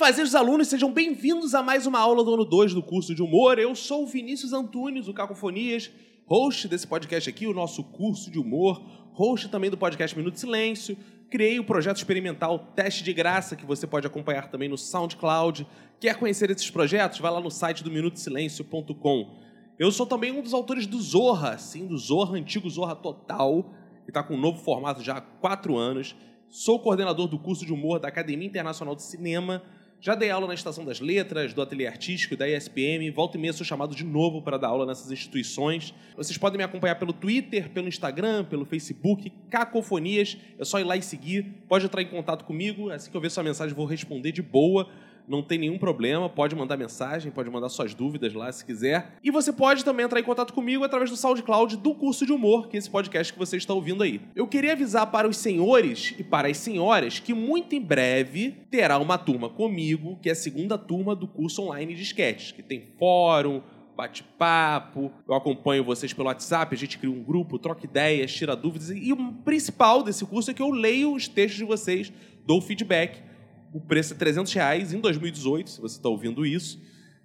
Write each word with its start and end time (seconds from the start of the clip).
fazejos 0.00 0.34
alunos, 0.34 0.68
sejam 0.68 0.90
bem-vindos 0.90 1.54
a 1.54 1.62
mais 1.62 1.86
uma 1.86 1.98
aula 1.98 2.24
do 2.24 2.32
ano 2.32 2.46
2 2.46 2.72
do 2.72 2.82
curso 2.82 3.14
de 3.14 3.20
humor. 3.20 3.58
Eu 3.58 3.74
sou 3.74 4.04
o 4.04 4.06
Vinícius 4.06 4.54
Antunes, 4.54 5.08
o 5.08 5.12
Cacofonias, 5.12 5.90
host 6.24 6.66
desse 6.68 6.86
podcast 6.86 7.28
aqui, 7.28 7.46
o 7.46 7.52
nosso 7.52 7.84
curso 7.84 8.30
de 8.30 8.38
humor, 8.38 8.82
host 9.12 9.50
também 9.50 9.68
do 9.68 9.76
podcast 9.76 10.16
Minuto 10.16 10.40
Silêncio. 10.40 10.96
Criei 11.30 11.60
o 11.60 11.64
projeto 11.64 11.98
experimental 11.98 12.72
Teste 12.74 13.04
de 13.04 13.12
Graça, 13.12 13.54
que 13.54 13.66
você 13.66 13.86
pode 13.86 14.06
acompanhar 14.06 14.50
também 14.50 14.70
no 14.70 14.78
SoundCloud. 14.78 15.66
Quer 16.00 16.16
conhecer 16.18 16.50
esses 16.50 16.70
projetos? 16.70 17.18
Vai 17.18 17.30
lá 17.30 17.38
no 17.38 17.50
site 17.50 17.84
do 17.84 17.90
minutosilêncio.com. 17.90 19.38
Eu 19.78 19.92
sou 19.92 20.06
também 20.06 20.32
um 20.32 20.40
dos 20.40 20.54
autores 20.54 20.86
do 20.86 20.98
Zorra, 20.98 21.58
sim, 21.58 21.86
do 21.86 21.98
Zorra, 21.98 22.38
antigo 22.38 22.70
Zorra 22.70 22.96
Total, 22.96 23.70
que 24.04 24.10
está 24.10 24.22
com 24.22 24.32
um 24.32 24.40
novo 24.40 24.64
formato 24.64 25.02
já 25.02 25.18
há 25.18 25.20
quatro 25.20 25.76
anos. 25.76 26.16
Sou 26.48 26.80
coordenador 26.80 27.28
do 27.28 27.38
curso 27.38 27.66
de 27.66 27.72
humor 27.74 28.00
da 28.00 28.08
Academia 28.08 28.48
Internacional 28.48 28.96
de 28.96 29.02
Cinema. 29.02 29.62
Já 30.02 30.14
dei 30.14 30.30
aula 30.30 30.46
na 30.46 30.54
Estação 30.54 30.82
das 30.82 30.98
Letras, 30.98 31.52
do 31.52 31.60
Ateliê 31.60 31.86
Artístico, 31.86 32.34
da 32.34 32.48
ESPM. 32.48 33.10
Volta 33.10 33.36
e 33.36 33.40
meia 33.40 33.52
sou 33.52 33.66
chamado 33.66 33.94
de 33.94 34.02
novo 34.02 34.40
para 34.40 34.56
dar 34.56 34.68
aula 34.68 34.86
nessas 34.86 35.12
instituições. 35.12 35.92
Vocês 36.16 36.38
podem 36.38 36.56
me 36.56 36.64
acompanhar 36.64 36.94
pelo 36.94 37.12
Twitter, 37.12 37.68
pelo 37.68 37.86
Instagram, 37.86 38.46
pelo 38.46 38.64
Facebook, 38.64 39.30
Cacofonias. 39.50 40.38
É 40.58 40.64
só 40.64 40.80
ir 40.80 40.84
lá 40.84 40.96
e 40.96 41.02
seguir. 41.02 41.44
Pode 41.68 41.84
entrar 41.84 42.00
em 42.00 42.06
contato 42.06 42.46
comigo. 42.46 42.88
Assim 42.90 43.10
que 43.10 43.16
eu 43.16 43.20
ver 43.20 43.30
sua 43.30 43.42
mensagem, 43.42 43.76
vou 43.76 43.84
responder 43.84 44.32
de 44.32 44.40
boa 44.40 44.88
não 45.30 45.44
tem 45.44 45.58
nenhum 45.58 45.78
problema, 45.78 46.28
pode 46.28 46.56
mandar 46.56 46.76
mensagem, 46.76 47.30
pode 47.30 47.48
mandar 47.48 47.68
suas 47.68 47.94
dúvidas 47.94 48.34
lá 48.34 48.50
se 48.50 48.64
quiser. 48.64 49.14
E 49.22 49.30
você 49.30 49.52
pode 49.52 49.84
também 49.84 50.04
entrar 50.04 50.18
em 50.18 50.24
contato 50.24 50.52
comigo 50.52 50.82
através 50.82 51.08
do 51.08 51.16
SoundCloud 51.16 51.76
do 51.76 51.94
curso 51.94 52.26
de 52.26 52.32
humor, 52.32 52.68
que 52.68 52.76
é 52.76 52.78
esse 52.78 52.90
podcast 52.90 53.32
que 53.32 53.38
você 53.38 53.56
está 53.56 53.72
ouvindo 53.72 54.02
aí. 54.02 54.20
Eu 54.34 54.48
queria 54.48 54.72
avisar 54.72 55.06
para 55.06 55.28
os 55.28 55.36
senhores 55.36 56.16
e 56.18 56.24
para 56.24 56.48
as 56.48 56.56
senhoras 56.56 57.20
que 57.20 57.32
muito 57.32 57.76
em 57.76 57.80
breve 57.80 58.56
terá 58.72 58.98
uma 58.98 59.16
turma 59.16 59.48
comigo, 59.48 60.18
que 60.20 60.28
é 60.28 60.32
a 60.32 60.34
segunda 60.34 60.76
turma 60.76 61.14
do 61.14 61.28
curso 61.28 61.62
online 61.62 61.94
de 61.94 62.02
sketches, 62.02 62.50
que 62.50 62.62
tem 62.62 62.88
fórum, 62.98 63.62
bate-papo, 63.96 65.12
eu 65.28 65.34
acompanho 65.34 65.84
vocês 65.84 66.12
pelo 66.12 66.26
WhatsApp, 66.26 66.74
a 66.74 66.78
gente 66.78 66.98
cria 66.98 67.12
um 67.12 67.22
grupo, 67.22 67.56
troca 67.56 67.84
ideias, 67.84 68.32
tira 68.34 68.56
dúvidas. 68.56 68.90
E 68.90 69.12
o 69.12 69.32
principal 69.44 70.02
desse 70.02 70.26
curso 70.26 70.50
é 70.50 70.54
que 70.54 70.62
eu 70.62 70.70
leio 70.70 71.14
os 71.14 71.28
textos 71.28 71.58
de 71.58 71.64
vocês, 71.64 72.12
dou 72.44 72.60
feedback 72.60 73.29
o 73.72 73.80
preço 73.80 74.14
é 74.14 74.16
300 74.16 74.52
reais 74.52 74.92
em 74.92 75.00
2018, 75.00 75.70
se 75.70 75.80
você 75.80 75.96
está 75.96 76.08
ouvindo 76.08 76.44
isso. 76.44 76.80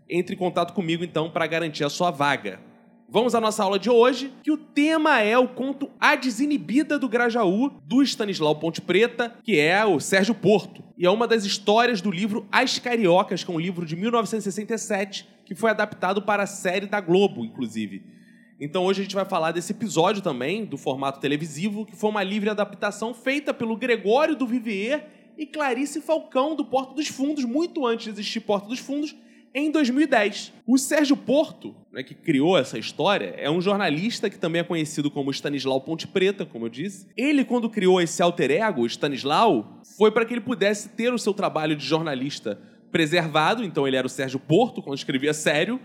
Entre 0.08 0.36
em 0.36 0.38
contato 0.38 0.74
comigo, 0.74 1.04
então, 1.04 1.30
para 1.30 1.48
garantir 1.48 1.84
a 1.84 1.90
sua 1.90 2.12
vaga. 2.12 2.60
Vamos 3.08 3.36
à 3.36 3.42
nossa 3.42 3.64
aula 3.64 3.80
de 3.80 3.90
hoje, 3.90 4.34
que 4.44 4.52
o 4.52 4.58
tema 4.58 5.22
é 5.22 5.38
o 5.38 5.48
conto 5.48 5.90
A 6.00 6.16
Desinibida 6.16 6.98
do 6.98 7.08
Grajaú, 7.08 7.70
do 7.86 8.04
Stanislau 8.04 8.56
Ponte 8.56 8.82
Preta, 8.82 9.36
que 9.44 9.60
é 9.60 9.86
o 9.86 10.00
Sérgio 10.00 10.34
Porto. 10.34 10.84
E 10.98 11.06
é 11.06 11.10
uma 11.10 11.28
das 11.28 11.46
histórias 11.46 12.02
do 12.02 12.12
livro 12.12 12.48
As 12.52 12.80
Cariocas, 12.80 13.44
que 13.44 13.52
é 13.52 13.54
um 13.54 13.60
livro 13.60 13.86
de 13.86 13.96
1967, 13.96 15.28
que 15.46 15.56
foi 15.56 15.70
adaptado 15.70 16.22
para 16.22 16.44
a 16.44 16.48
série 16.48 16.88
da 16.88 17.00
Globo, 17.00 17.46
inclusive. 17.46 18.04
Então 18.60 18.86
hoje 18.86 19.02
a 19.02 19.04
gente 19.04 19.16
vai 19.16 19.26
falar 19.26 19.52
desse 19.52 19.72
episódio 19.72 20.22
também, 20.22 20.66
do 20.66 20.78
formato 20.78 21.20
televisivo, 21.20 21.86
que 21.86 21.96
foi 21.96 22.10
uma 22.10 22.24
livre 22.24 22.50
adaptação 22.50 23.14
feita 23.14 23.54
pelo 23.54 23.76
Gregório 23.76 24.36
do 24.36 24.48
Vivier 24.48 25.15
e 25.38 25.46
Clarice 25.46 26.02
Falcão, 26.02 26.56
do 26.56 26.66
Porto 26.66 26.94
dos 26.94 27.08
Fundos, 27.08 27.44
muito 27.46 27.86
antes 27.86 28.06
de 28.06 28.12
existir 28.12 28.42
Porto 28.42 28.68
dos 28.68 28.80
Fundos, 28.80 29.16
em 29.54 29.72
2010. 29.72 30.52
O 30.68 30.78
Sérgio 30.78 31.16
Porto, 31.16 31.74
né, 31.92 32.04
que 32.04 32.14
criou 32.14 32.58
essa 32.58 32.78
história, 32.78 33.34
é 33.38 33.50
um 33.50 33.62
jornalista 33.62 34.30
que 34.30 34.38
também 34.38 34.60
é 34.60 34.64
conhecido 34.64 35.10
como 35.10 35.32
Stanislau 35.32 35.80
Ponte 35.80 36.06
Preta, 36.08 36.46
como 36.46 36.66
eu 36.66 36.70
disse. 36.70 37.08
Ele, 37.16 37.46
quando 37.46 37.70
criou 37.70 38.02
esse 38.02 38.22
alter 38.22 38.52
ego, 38.52 38.86
Stanislau, 38.86 39.82
foi 39.98 40.12
para 40.12 40.26
que 40.26 40.34
ele 40.34 40.42
pudesse 40.42 40.90
ter 40.90 41.14
o 41.14 41.18
seu 41.18 41.34
trabalho 41.34 41.76
de 41.76 41.86
jornalista 41.86 42.60
preservado, 42.92 43.64
então 43.64 43.88
ele 43.88 43.96
era 43.96 44.06
o 44.06 44.10
Sérgio 44.10 44.40
Porto, 44.40 44.82
quando 44.82 44.98
escrevia 44.98 45.34
sério, 45.34 45.80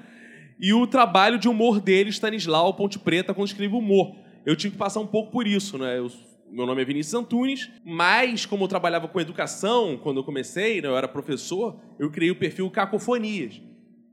e 0.58 0.72
o 0.72 0.86
trabalho 0.86 1.38
de 1.38 1.48
humor 1.48 1.80
dele, 1.80 2.10
Stanislau 2.10 2.74
Ponte 2.74 2.98
Preta, 2.98 3.32
quando 3.32 3.48
escrevia 3.48 3.78
humor. 3.78 4.16
Eu 4.44 4.56
tive 4.56 4.72
que 4.72 4.78
passar 4.78 5.00
um 5.00 5.06
pouco 5.06 5.30
por 5.30 5.47
isso, 5.47 5.78
né? 5.78 5.98
Eu 5.98 6.10
meu 6.52 6.66
nome 6.66 6.82
é 6.82 6.84
Vinícius 6.84 7.14
Antunes, 7.14 7.70
mas 7.84 8.44
como 8.44 8.64
eu 8.64 8.68
trabalhava 8.68 9.06
com 9.06 9.20
educação 9.20 9.96
quando 9.96 10.18
eu 10.18 10.24
comecei, 10.24 10.80
né, 10.80 10.88
eu 10.88 10.96
era 10.96 11.06
professor, 11.06 11.80
eu 11.98 12.10
criei 12.10 12.30
o 12.30 12.36
perfil 12.36 12.68
Cacofonias, 12.70 13.60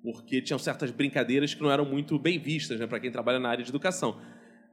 porque 0.04 0.42
tinham 0.42 0.60
certas 0.60 0.92
brincadeiras 0.92 1.54
que 1.54 1.62
não 1.62 1.72
eram 1.72 1.86
muito 1.86 2.18
bem 2.20 2.40
vistas 2.40 2.80
né, 2.80 2.86
para 2.86 3.00
quem 3.00 3.12
trabalha 3.12 3.40
na 3.40 3.50
área 3.50 3.64
de 3.64 3.70
educação. 3.70 4.20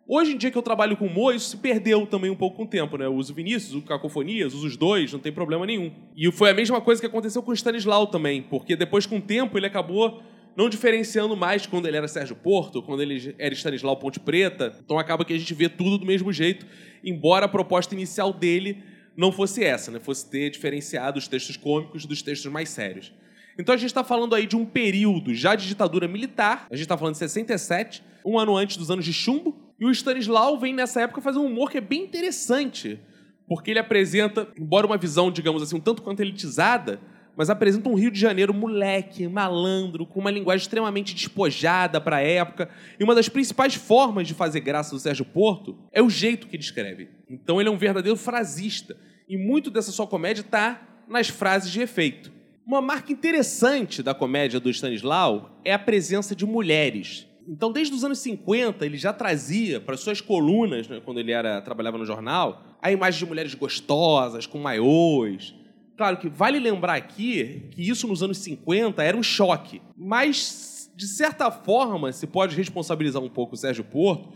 Hoje 0.06 0.34
em 0.34 0.36
dia 0.36 0.50
que 0.50 0.58
eu 0.58 0.62
trabalho 0.62 0.98
com 0.98 1.06
humor, 1.06 1.34
isso 1.34 1.50
se 1.50 1.56
perdeu 1.56 2.06
também 2.06 2.30
um 2.30 2.36
pouco 2.36 2.58
com 2.58 2.64
o 2.64 2.68
tempo, 2.68 2.98
né? 2.98 3.06
Eu 3.06 3.14
uso 3.14 3.32
Vinícius, 3.32 3.72
uso 3.72 3.86
Cacofonias, 3.86 4.52
uso 4.52 4.66
os 4.66 4.76
dois, 4.76 5.10
não 5.10 5.18
tem 5.18 5.32
problema 5.32 5.64
nenhum. 5.64 5.90
E 6.14 6.30
foi 6.30 6.50
a 6.50 6.54
mesma 6.54 6.78
coisa 6.78 7.00
que 7.00 7.06
aconteceu 7.06 7.42
com 7.42 7.52
o 7.52 7.54
Stanislau 7.54 8.08
também, 8.08 8.42
porque 8.42 8.76
depois 8.76 9.06
com 9.06 9.16
o 9.16 9.22
tempo 9.22 9.56
ele 9.56 9.64
acabou 9.64 10.22
não 10.56 10.68
diferenciando 10.68 11.36
mais 11.36 11.66
quando 11.66 11.86
ele 11.86 11.96
era 11.96 12.06
Sérgio 12.06 12.36
Porto, 12.36 12.82
quando 12.82 13.02
ele 13.02 13.34
era 13.38 13.54
Stanislau 13.54 13.96
Ponte 13.96 14.20
Preta. 14.20 14.76
Então 14.84 14.98
acaba 14.98 15.24
que 15.24 15.32
a 15.32 15.38
gente 15.38 15.52
vê 15.54 15.68
tudo 15.68 15.98
do 15.98 16.06
mesmo 16.06 16.32
jeito, 16.32 16.66
embora 17.02 17.46
a 17.46 17.48
proposta 17.48 17.94
inicial 17.94 18.32
dele 18.32 18.82
não 19.16 19.30
fosse 19.30 19.62
essa, 19.62 19.90
né? 19.90 20.00
fosse 20.00 20.28
ter 20.28 20.50
diferenciado 20.50 21.18
os 21.18 21.28
textos 21.28 21.56
cômicos 21.56 22.04
dos 22.04 22.22
textos 22.22 22.50
mais 22.50 22.68
sérios. 22.68 23.12
Então 23.58 23.74
a 23.74 23.78
gente 23.78 23.90
está 23.90 24.02
falando 24.02 24.34
aí 24.34 24.46
de 24.46 24.56
um 24.56 24.64
período 24.64 25.32
já 25.32 25.54
de 25.54 25.66
ditadura 25.66 26.08
militar, 26.08 26.66
a 26.70 26.74
gente 26.74 26.84
está 26.84 26.98
falando 26.98 27.14
de 27.14 27.18
67, 27.18 28.02
um 28.24 28.38
ano 28.38 28.56
antes 28.56 28.76
dos 28.76 28.90
anos 28.90 29.04
de 29.04 29.12
chumbo, 29.12 29.56
e 29.78 29.84
o 29.84 29.90
Stanislau 29.90 30.58
vem 30.58 30.74
nessa 30.74 31.02
época 31.02 31.20
fazer 31.20 31.38
um 31.38 31.46
humor 31.46 31.70
que 31.70 31.78
é 31.78 31.80
bem 31.80 32.02
interessante, 32.02 32.98
porque 33.46 33.70
ele 33.70 33.78
apresenta, 33.78 34.48
embora 34.58 34.86
uma 34.86 34.96
visão, 34.96 35.30
digamos 35.30 35.62
assim, 35.62 35.76
um 35.76 35.80
tanto 35.80 36.02
quanto 36.02 36.20
elitizada, 36.20 37.00
mas 37.36 37.50
apresenta 37.50 37.88
um 37.88 37.94
Rio 37.94 38.10
de 38.10 38.18
Janeiro 38.18 38.54
moleque, 38.54 39.26
malandro, 39.26 40.06
com 40.06 40.20
uma 40.20 40.30
linguagem 40.30 40.62
extremamente 40.62 41.14
despojada 41.14 42.00
para 42.00 42.16
a 42.16 42.20
época. 42.20 42.68
E 42.98 43.04
uma 43.04 43.14
das 43.14 43.28
principais 43.28 43.74
formas 43.74 44.26
de 44.26 44.34
fazer 44.34 44.60
graça 44.60 44.90
do 44.94 45.00
Sérgio 45.00 45.24
Porto 45.24 45.76
é 45.92 46.02
o 46.02 46.10
jeito 46.10 46.46
que 46.46 46.56
ele 46.56 46.62
escreve. 46.62 47.08
Então 47.28 47.60
ele 47.60 47.68
é 47.68 47.72
um 47.72 47.78
verdadeiro 47.78 48.16
frasista. 48.16 48.96
E 49.28 49.36
muito 49.36 49.70
dessa 49.70 49.90
sua 49.90 50.06
comédia 50.06 50.42
está 50.42 50.80
nas 51.08 51.28
frases 51.28 51.70
de 51.70 51.80
efeito. 51.80 52.32
Uma 52.66 52.80
marca 52.80 53.12
interessante 53.12 54.02
da 54.02 54.14
comédia 54.14 54.58
do 54.58 54.70
Stanislau 54.70 55.60
é 55.64 55.72
a 55.72 55.78
presença 55.78 56.34
de 56.34 56.46
mulheres. 56.46 57.26
Então, 57.46 57.70
desde 57.70 57.94
os 57.94 58.02
anos 58.04 58.20
50, 58.20 58.86
ele 58.86 58.96
já 58.96 59.12
trazia 59.12 59.78
para 59.78 59.98
suas 59.98 60.20
colunas, 60.20 60.88
né, 60.88 61.00
quando 61.04 61.20
ele 61.20 61.30
era 61.30 61.60
trabalhava 61.60 61.98
no 61.98 62.06
jornal, 62.06 62.62
a 62.80 62.90
imagem 62.90 63.18
de 63.18 63.26
mulheres 63.26 63.54
gostosas, 63.54 64.46
com 64.46 64.58
maiôs, 64.58 65.54
Claro 65.96 66.16
que 66.16 66.28
vale 66.28 66.58
lembrar 66.58 66.94
aqui 66.94 67.68
que 67.70 67.88
isso 67.88 68.08
nos 68.08 68.22
anos 68.22 68.38
50 68.38 69.02
era 69.02 69.16
um 69.16 69.22
choque, 69.22 69.80
mas 69.96 70.90
de 70.96 71.06
certa 71.06 71.50
forma 71.50 72.12
se 72.12 72.26
pode 72.26 72.56
responsabilizar 72.56 73.22
um 73.22 73.28
pouco 73.28 73.54
o 73.54 73.56
Sérgio 73.56 73.84
Porto 73.84 74.32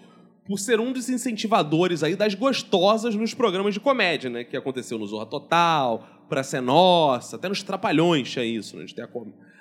por 0.47 0.59
ser 0.59 0.81
um 0.81 0.93
dos 0.93 1.09
incentivadores 1.11 2.03
aí 2.03 2.17
das 2.17 2.35
gostosas 2.35 3.15
nos 3.15 3.35
programas 3.35 3.75
de 3.75 3.81
comédia, 3.81 4.31
né? 4.31 4.45
Que 4.45 4.57
aconteceu 4.57 4.99
no 4.99 5.07
Zorra 5.07 5.27
Total, 5.27 6.25
Pra 6.29 6.43
Ser 6.43 6.63
Nossa, 6.63 7.37
até 7.37 7.49
nos 7.49 7.63
Trapalhões 7.63 8.31
tinha 8.31 8.45
isso, 8.45 8.77
né? 8.77 8.85
A 8.85 8.87
gente 8.87 8.95
tem 8.95 9.05
a, 9.05 9.09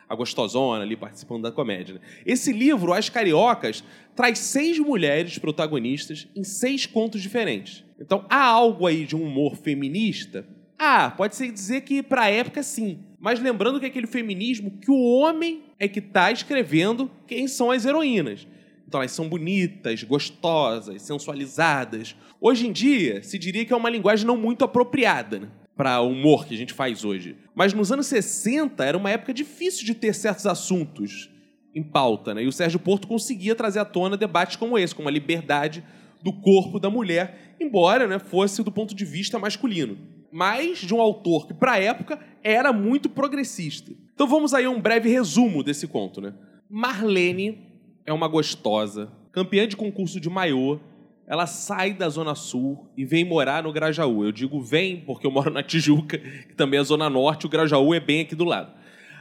a 0.08 0.16
gostosona 0.16 0.84
ali 0.84 0.96
participando 0.96 1.44
da 1.44 1.52
comédia. 1.52 1.96
Né? 1.96 2.02
Esse 2.26 2.54
livro, 2.54 2.94
As 2.94 3.10
Cariocas, 3.10 3.84
traz 4.16 4.40
seis 4.40 4.80
mulheres 4.80 5.38
protagonistas 5.38 6.28
em 6.36 6.44
seis 6.44 6.86
contos 6.86 7.22
diferentes. 7.22 7.84
Então 8.00 8.26
há 8.30 8.46
algo 8.46 8.88
aí 8.88 9.06
de 9.06 9.16
um 9.16 9.24
humor 9.24 9.58
feminista 9.58 10.48
ah, 10.80 11.10
pode 11.10 11.36
ser 11.36 11.52
dizer 11.52 11.82
que 11.82 12.04
para 12.04 12.24
a 12.24 12.30
época 12.30 12.62
sim. 12.62 13.00
Mas 13.20 13.40
lembrando 13.40 13.80
que 13.80 13.86
é 13.86 13.90
aquele 13.90 14.06
feminismo 14.06 14.78
que 14.80 14.92
o 14.92 15.18
homem 15.18 15.64
é 15.80 15.88
que 15.88 16.00
está 16.00 16.32
escrevendo 16.32 17.10
quem 17.26 17.48
são 17.48 17.72
as 17.72 17.86
heroínas. 17.86 18.48
Então 18.88 19.02
elas 19.02 19.12
são 19.12 19.28
bonitas, 19.28 20.04
gostosas, 20.04 21.02
sensualizadas. 21.02 22.16
Hoje 22.40 22.68
em 22.68 22.72
dia, 22.72 23.24
se 23.24 23.40
diria 23.40 23.66
que 23.66 23.74
é 23.74 23.76
uma 23.76 23.90
linguagem 23.90 24.26
não 24.26 24.38
muito 24.38 24.64
apropriada 24.64 25.40
né, 25.40 25.50
para 25.76 26.00
o 26.00 26.12
humor 26.12 26.46
que 26.46 26.54
a 26.54 26.58
gente 26.58 26.74
faz 26.74 27.04
hoje. 27.04 27.36
Mas 27.56 27.74
nos 27.74 27.92
anos 27.92 28.06
60 28.06 28.86
era 28.86 28.98
uma 28.98 29.10
época 29.10 29.34
difícil 29.34 29.84
de 29.84 29.96
ter 29.96 30.14
certos 30.14 30.46
assuntos 30.46 31.30
em 31.74 31.84
pauta. 31.84 32.36
Né? 32.36 32.44
E 32.44 32.48
o 32.48 32.52
Sérgio 32.52 32.80
Porto 32.80 33.08
conseguia 33.08 33.56
trazer 33.56 33.80
à 33.80 33.86
tona 33.86 34.16
debates 34.16 34.56
como 34.56 34.78
esse, 34.78 34.94
como 34.94 35.10
a 35.10 35.12
liberdade 35.12 35.84
do 36.22 36.32
corpo 36.32 36.80
da 36.80 36.90
mulher, 36.90 37.56
embora 37.60 38.08
né, 38.08 38.20
fosse 38.20 38.64
do 38.64 38.72
ponto 38.72 38.96
de 38.96 39.06
vista 39.06 39.40
masculino 39.40 40.17
mas 40.32 40.80
de 40.80 40.94
um 40.94 41.02
autor 41.02 41.48
que, 41.48 41.54
para 41.54 41.74
a 41.74 41.80
época, 41.80 42.20
era 42.44 42.72
muito 42.72 43.10
progressista. 43.10 43.92
Então 44.14 44.28
vamos 44.28 44.54
aí 44.54 44.66
a 44.66 44.70
um 44.70 44.82
breve 44.82 45.10
resumo 45.10 45.64
desse 45.64 45.88
conto. 45.88 46.22
Né? 46.22 46.34
Marlene 46.70 47.60
é 48.06 48.14
uma 48.14 48.28
gostosa, 48.28 49.12
campeã 49.32 49.68
de 49.68 49.76
concurso 49.76 50.20
de 50.20 50.30
maiô. 50.30 50.80
Ela 51.28 51.46
sai 51.46 51.94
da 51.94 52.08
Zona 52.08 52.36
Sul 52.36 52.88
e 52.96 53.04
vem 53.04 53.26
morar 53.26 53.64
no 53.64 53.74
Grajaú. 53.74 54.24
Eu 54.24 54.32
digo 54.32 54.62
vem 54.62 55.02
porque 55.02 55.28
eu 55.28 55.32
moro 55.32 55.52
na 55.52 55.62
Tijuca, 55.62 56.18
que 56.18 56.56
também 56.56 56.80
é 56.80 56.84
Zona 56.84 57.10
Norte, 57.10 57.46
o 57.46 57.50
Grajaú 57.50 57.94
é 57.94 58.00
bem 58.00 58.22
aqui 58.22 58.34
do 58.34 58.46
lado. 58.46 58.72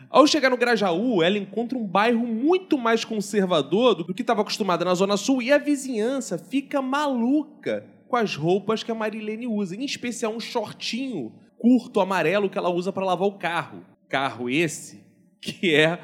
Ao 0.09 0.25
chegar 0.26 0.50
no 0.50 0.56
Grajaú, 0.56 1.20
ela 1.20 1.37
encontra 1.37 1.76
um 1.76 1.85
bairro 1.85 2.25
muito 2.26 2.79
mais 2.79 3.05
conservador 3.05 3.97
do 3.97 4.14
que 4.14 4.23
estava 4.23 4.41
acostumada 4.41 4.85
na 4.85 4.94
Zona 4.94 5.17
Sul 5.17 5.43
e 5.43 5.52
a 5.52 5.59
vizinhança 5.59 6.38
fica 6.38 6.81
maluca 6.81 7.85
com 8.08 8.17
as 8.17 8.35
roupas 8.35 8.82
que 8.82 8.91
a 8.91 8.94
Marilene 8.94 9.47
usa, 9.47 9.75
em 9.75 9.85
especial 9.85 10.32
um 10.32 10.41
shortinho 10.41 11.32
curto 11.58 12.00
amarelo 12.00 12.50
que 12.50 12.58
ela 12.58 12.70
usa 12.70 12.93
para 12.93 13.05
lavar 13.05 13.29
o 13.29 13.38
carro. 13.38 13.85
Carro 14.08 14.49
esse 14.49 15.06
que 15.41 15.75
é 15.75 15.99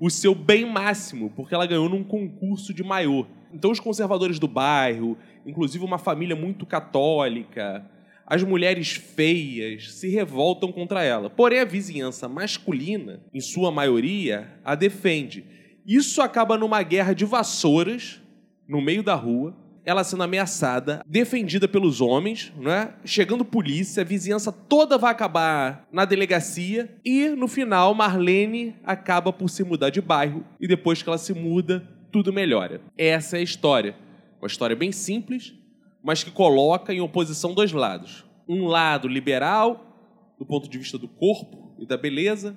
o 0.00 0.10
seu 0.10 0.34
bem 0.34 0.64
máximo, 0.64 1.30
porque 1.34 1.54
ela 1.54 1.66
ganhou 1.66 1.88
num 1.88 2.04
concurso 2.04 2.72
de 2.72 2.82
maiô. 2.82 3.26
Então 3.52 3.70
os 3.70 3.80
conservadores 3.80 4.38
do 4.38 4.48
bairro, 4.48 5.16
inclusive 5.44 5.84
uma 5.84 5.98
família 5.98 6.36
muito 6.36 6.66
católica, 6.66 7.88
as 8.26 8.42
mulheres 8.42 8.92
feias 8.92 9.94
se 9.94 10.08
revoltam 10.08 10.72
contra 10.72 11.02
ela. 11.02 11.30
Porém, 11.30 11.60
a 11.60 11.64
vizinhança 11.64 12.28
masculina, 12.28 13.20
em 13.32 13.40
sua 13.40 13.70
maioria, 13.70 14.50
a 14.64 14.74
defende. 14.74 15.44
Isso 15.86 16.20
acaba 16.20 16.58
numa 16.58 16.82
guerra 16.82 17.14
de 17.14 17.24
vassouras 17.24 18.20
no 18.68 18.80
meio 18.82 19.02
da 19.02 19.14
rua, 19.14 19.56
ela 19.86 20.02
sendo 20.02 20.24
ameaçada, 20.24 21.00
defendida 21.06 21.68
pelos 21.68 22.00
homens, 22.00 22.52
né? 22.58 22.92
chegando 23.04 23.44
polícia, 23.44 24.00
a 24.00 24.04
vizinhança 24.04 24.50
toda 24.50 24.98
vai 24.98 25.12
acabar 25.12 25.86
na 25.92 26.04
delegacia 26.04 26.98
e 27.04 27.28
no 27.28 27.46
final 27.46 27.94
Marlene 27.94 28.74
acaba 28.82 29.32
por 29.32 29.48
se 29.48 29.62
mudar 29.62 29.90
de 29.90 30.02
bairro 30.02 30.44
e 30.60 30.66
depois 30.66 31.04
que 31.04 31.08
ela 31.08 31.16
se 31.16 31.32
muda, 31.32 31.88
tudo 32.10 32.32
melhora. 32.32 32.80
Essa 32.98 33.36
é 33.36 33.40
a 33.40 33.44
história. 33.44 33.94
Uma 34.40 34.48
história 34.48 34.74
bem 34.74 34.90
simples, 34.90 35.54
mas 36.02 36.24
que 36.24 36.32
coloca 36.32 36.92
em 36.92 37.00
oposição 37.00 37.54
dois 37.54 37.70
lados. 37.70 38.24
Um 38.48 38.66
lado 38.66 39.06
liberal, 39.06 40.34
do 40.36 40.44
ponto 40.44 40.68
de 40.68 40.78
vista 40.78 40.98
do 40.98 41.06
corpo 41.06 41.76
e 41.78 41.86
da 41.86 41.96
beleza, 41.96 42.56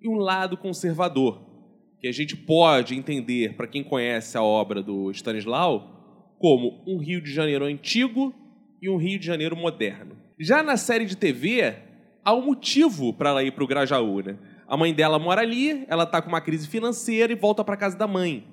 e 0.00 0.08
um 0.08 0.16
lado 0.16 0.56
conservador, 0.56 1.40
que 2.00 2.08
a 2.08 2.12
gente 2.12 2.36
pode 2.36 2.96
entender, 2.96 3.54
para 3.54 3.68
quem 3.68 3.84
conhece 3.84 4.36
a 4.36 4.42
obra 4.42 4.82
do 4.82 5.10
Stanislau, 5.12 5.93
como 6.44 6.84
um 6.86 6.98
Rio 6.98 7.22
de 7.22 7.32
Janeiro 7.32 7.64
antigo 7.64 8.34
e 8.82 8.90
um 8.90 8.98
Rio 8.98 9.18
de 9.18 9.24
Janeiro 9.24 9.56
moderno. 9.56 10.14
Já 10.38 10.62
na 10.62 10.76
série 10.76 11.06
de 11.06 11.16
TV, 11.16 11.74
há 12.22 12.34
um 12.34 12.44
motivo 12.44 13.14
para 13.14 13.30
ela 13.30 13.42
ir 13.42 13.52
para 13.52 13.64
o 13.64 13.66
Grajaú. 13.66 14.20
Né? 14.20 14.36
A 14.68 14.76
mãe 14.76 14.92
dela 14.92 15.18
mora 15.18 15.40
ali, 15.40 15.86
ela 15.88 16.04
está 16.04 16.20
com 16.20 16.28
uma 16.28 16.42
crise 16.42 16.68
financeira 16.68 17.32
e 17.32 17.34
volta 17.34 17.64
para 17.64 17.78
casa 17.78 17.96
da 17.96 18.06
mãe. 18.06 18.46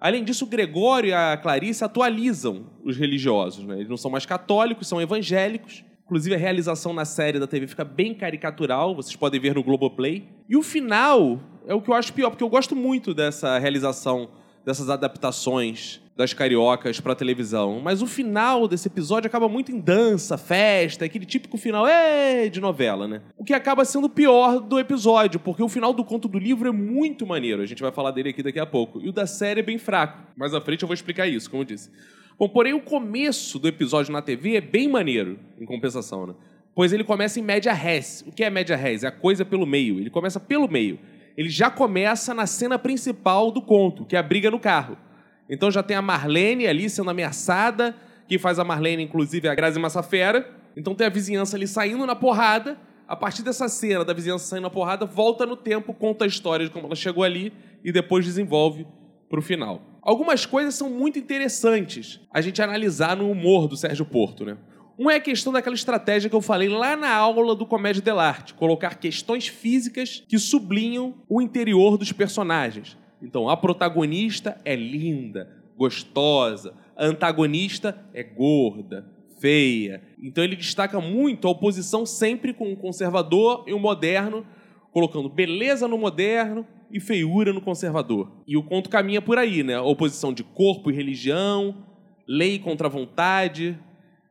Além 0.00 0.24
disso, 0.24 0.46
o 0.46 0.48
Gregório 0.48 1.10
e 1.10 1.12
a 1.12 1.36
Clarice 1.36 1.84
atualizam 1.84 2.70
os 2.82 2.96
religiosos. 2.96 3.66
Né? 3.66 3.74
Eles 3.74 3.88
não 3.90 3.98
são 3.98 4.10
mais 4.10 4.24
católicos, 4.24 4.88
são 4.88 4.98
evangélicos. 4.98 5.84
Inclusive, 6.06 6.34
a 6.34 6.38
realização 6.38 6.94
na 6.94 7.04
série 7.04 7.38
da 7.38 7.46
TV 7.46 7.66
fica 7.66 7.84
bem 7.84 8.14
caricatural, 8.14 8.96
vocês 8.96 9.14
podem 9.14 9.38
ver 9.38 9.54
no 9.54 9.62
Globoplay. 9.62 10.26
E 10.48 10.56
o 10.56 10.62
final 10.62 11.38
é 11.66 11.74
o 11.74 11.82
que 11.82 11.90
eu 11.90 11.94
acho 11.94 12.14
pior, 12.14 12.30
porque 12.30 12.42
eu 12.42 12.48
gosto 12.48 12.74
muito 12.74 13.12
dessa 13.12 13.58
realização, 13.58 14.30
dessas 14.66 14.90
adaptações 14.90 16.00
das 16.16 16.32
cariocas 16.32 16.98
para 16.98 17.14
televisão. 17.14 17.78
Mas 17.80 18.02
o 18.02 18.06
final 18.06 18.66
desse 18.66 18.88
episódio 18.88 19.28
acaba 19.28 19.48
muito 19.48 19.70
em 19.70 19.78
dança, 19.78 20.36
festa, 20.36 21.04
aquele 21.04 21.24
típico 21.24 21.56
final 21.56 21.86
é 21.86 22.48
de 22.48 22.60
novela, 22.60 23.06
né? 23.06 23.22
O 23.38 23.44
que 23.44 23.54
acaba 23.54 23.84
sendo 23.84 24.08
pior 24.08 24.58
do 24.58 24.80
episódio, 24.80 25.38
porque 25.38 25.62
o 25.62 25.68
final 25.68 25.92
do 25.92 26.04
conto 26.04 26.26
do 26.26 26.36
livro 26.36 26.68
é 26.68 26.72
muito 26.72 27.24
maneiro. 27.24 27.62
A 27.62 27.66
gente 27.66 27.80
vai 27.80 27.92
falar 27.92 28.10
dele 28.10 28.30
aqui 28.30 28.42
daqui 28.42 28.58
a 28.58 28.66
pouco. 28.66 29.00
E 29.00 29.08
o 29.08 29.12
da 29.12 29.26
série 29.26 29.60
é 29.60 29.62
bem 29.62 29.78
fraco. 29.78 30.20
Mais 30.36 30.52
à 30.52 30.60
frente 30.60 30.82
eu 30.82 30.88
vou 30.88 30.94
explicar 30.94 31.28
isso, 31.28 31.48
como 31.48 31.62
eu 31.62 31.66
disse. 31.66 31.88
Bom, 32.36 32.48
porém 32.48 32.74
o 32.74 32.80
começo 32.80 33.60
do 33.60 33.68
episódio 33.68 34.12
na 34.12 34.20
TV 34.20 34.56
é 34.56 34.60
bem 34.60 34.88
maneiro, 34.88 35.38
em 35.60 35.64
compensação, 35.64 36.26
né? 36.26 36.34
Pois 36.74 36.92
ele 36.92 37.04
começa 37.04 37.38
em 37.38 37.42
média 37.42 37.72
res. 37.72 38.24
O 38.26 38.32
que 38.32 38.42
é 38.42 38.50
média 38.50 38.76
res? 38.76 39.04
É 39.04 39.06
a 39.06 39.12
coisa 39.12 39.44
pelo 39.44 39.64
meio. 39.64 40.00
Ele 40.00 40.10
começa 40.10 40.40
pelo 40.40 40.68
meio. 40.68 40.98
Ele 41.36 41.48
já 41.48 41.70
começa 41.70 42.32
na 42.32 42.46
cena 42.46 42.78
principal 42.78 43.50
do 43.50 43.60
conto, 43.60 44.04
que 44.04 44.16
é 44.16 44.18
a 44.18 44.22
briga 44.22 44.50
no 44.50 44.58
carro. 44.58 44.96
Então 45.48 45.70
já 45.70 45.82
tem 45.82 45.96
a 45.96 46.02
Marlene 46.02 46.66
ali 46.66 46.88
sendo 46.88 47.10
ameaçada, 47.10 47.94
que 48.26 48.38
faz 48.38 48.58
a 48.58 48.64
Marlene, 48.64 49.02
inclusive, 49.02 49.48
a 49.48 49.54
Grazi 49.54 49.78
Massafera. 49.78 50.48
Então 50.76 50.94
tem 50.94 51.06
a 51.06 51.10
vizinhança 51.10 51.56
ali 51.56 51.66
saindo 51.66 52.06
na 52.06 52.16
porrada. 52.16 52.78
A 53.06 53.14
partir 53.14 53.42
dessa 53.42 53.68
cena 53.68 54.04
da 54.04 54.12
vizinhança 54.12 54.46
saindo 54.46 54.64
na 54.64 54.70
porrada, 54.70 55.06
volta 55.06 55.46
no 55.46 55.56
tempo, 55.56 55.94
conta 55.94 56.24
a 56.24 56.28
história 56.28 56.66
de 56.66 56.72
como 56.72 56.86
ela 56.86 56.96
chegou 56.96 57.22
ali 57.22 57.52
e 57.84 57.92
depois 57.92 58.24
desenvolve 58.24 58.86
para 59.28 59.38
o 59.38 59.42
final. 59.42 59.82
Algumas 60.02 60.46
coisas 60.46 60.74
são 60.74 60.88
muito 60.90 61.18
interessantes 61.18 62.20
a 62.32 62.40
gente 62.40 62.60
analisar 62.62 63.16
no 63.16 63.30
humor 63.30 63.68
do 63.68 63.76
Sérgio 63.76 64.04
Porto, 64.04 64.44
né? 64.44 64.56
Um 64.98 65.10
é 65.10 65.16
a 65.16 65.20
questão 65.20 65.52
daquela 65.52 65.74
estratégia 65.74 66.30
que 66.30 66.36
eu 66.36 66.40
falei 66.40 66.70
lá 66.70 66.96
na 66.96 67.14
aula 67.14 67.54
do 67.54 67.66
Comédia 67.66 68.00
dell'arte, 68.00 68.54
colocar 68.54 68.94
questões 68.94 69.46
físicas 69.46 70.24
que 70.26 70.38
sublinham 70.38 71.14
o 71.28 71.42
interior 71.42 71.98
dos 71.98 72.12
personagens. 72.12 72.96
Então, 73.20 73.48
a 73.48 73.56
protagonista 73.56 74.58
é 74.64 74.74
linda, 74.74 75.50
gostosa, 75.76 76.74
a 76.96 77.04
antagonista 77.04 77.98
é 78.14 78.22
gorda, 78.22 79.06
feia. 79.38 80.02
Então, 80.22 80.42
ele 80.42 80.56
destaca 80.56 80.98
muito 80.98 81.46
a 81.46 81.50
oposição 81.50 82.06
sempre 82.06 82.54
com 82.54 82.72
o 82.72 82.76
conservador 82.76 83.64
e 83.66 83.74
o 83.74 83.78
moderno, 83.78 84.46
colocando 84.92 85.28
beleza 85.28 85.86
no 85.86 85.98
moderno 85.98 86.66
e 86.90 87.00
feiura 87.00 87.52
no 87.52 87.60
conservador. 87.60 88.32
E 88.46 88.56
o 88.56 88.62
conto 88.62 88.88
caminha 88.88 89.20
por 89.20 89.36
aí, 89.36 89.62
né? 89.62 89.74
A 89.74 89.82
oposição 89.82 90.32
de 90.32 90.42
corpo 90.42 90.90
e 90.90 90.94
religião, 90.94 91.84
lei 92.26 92.58
contra 92.58 92.88
vontade. 92.88 93.78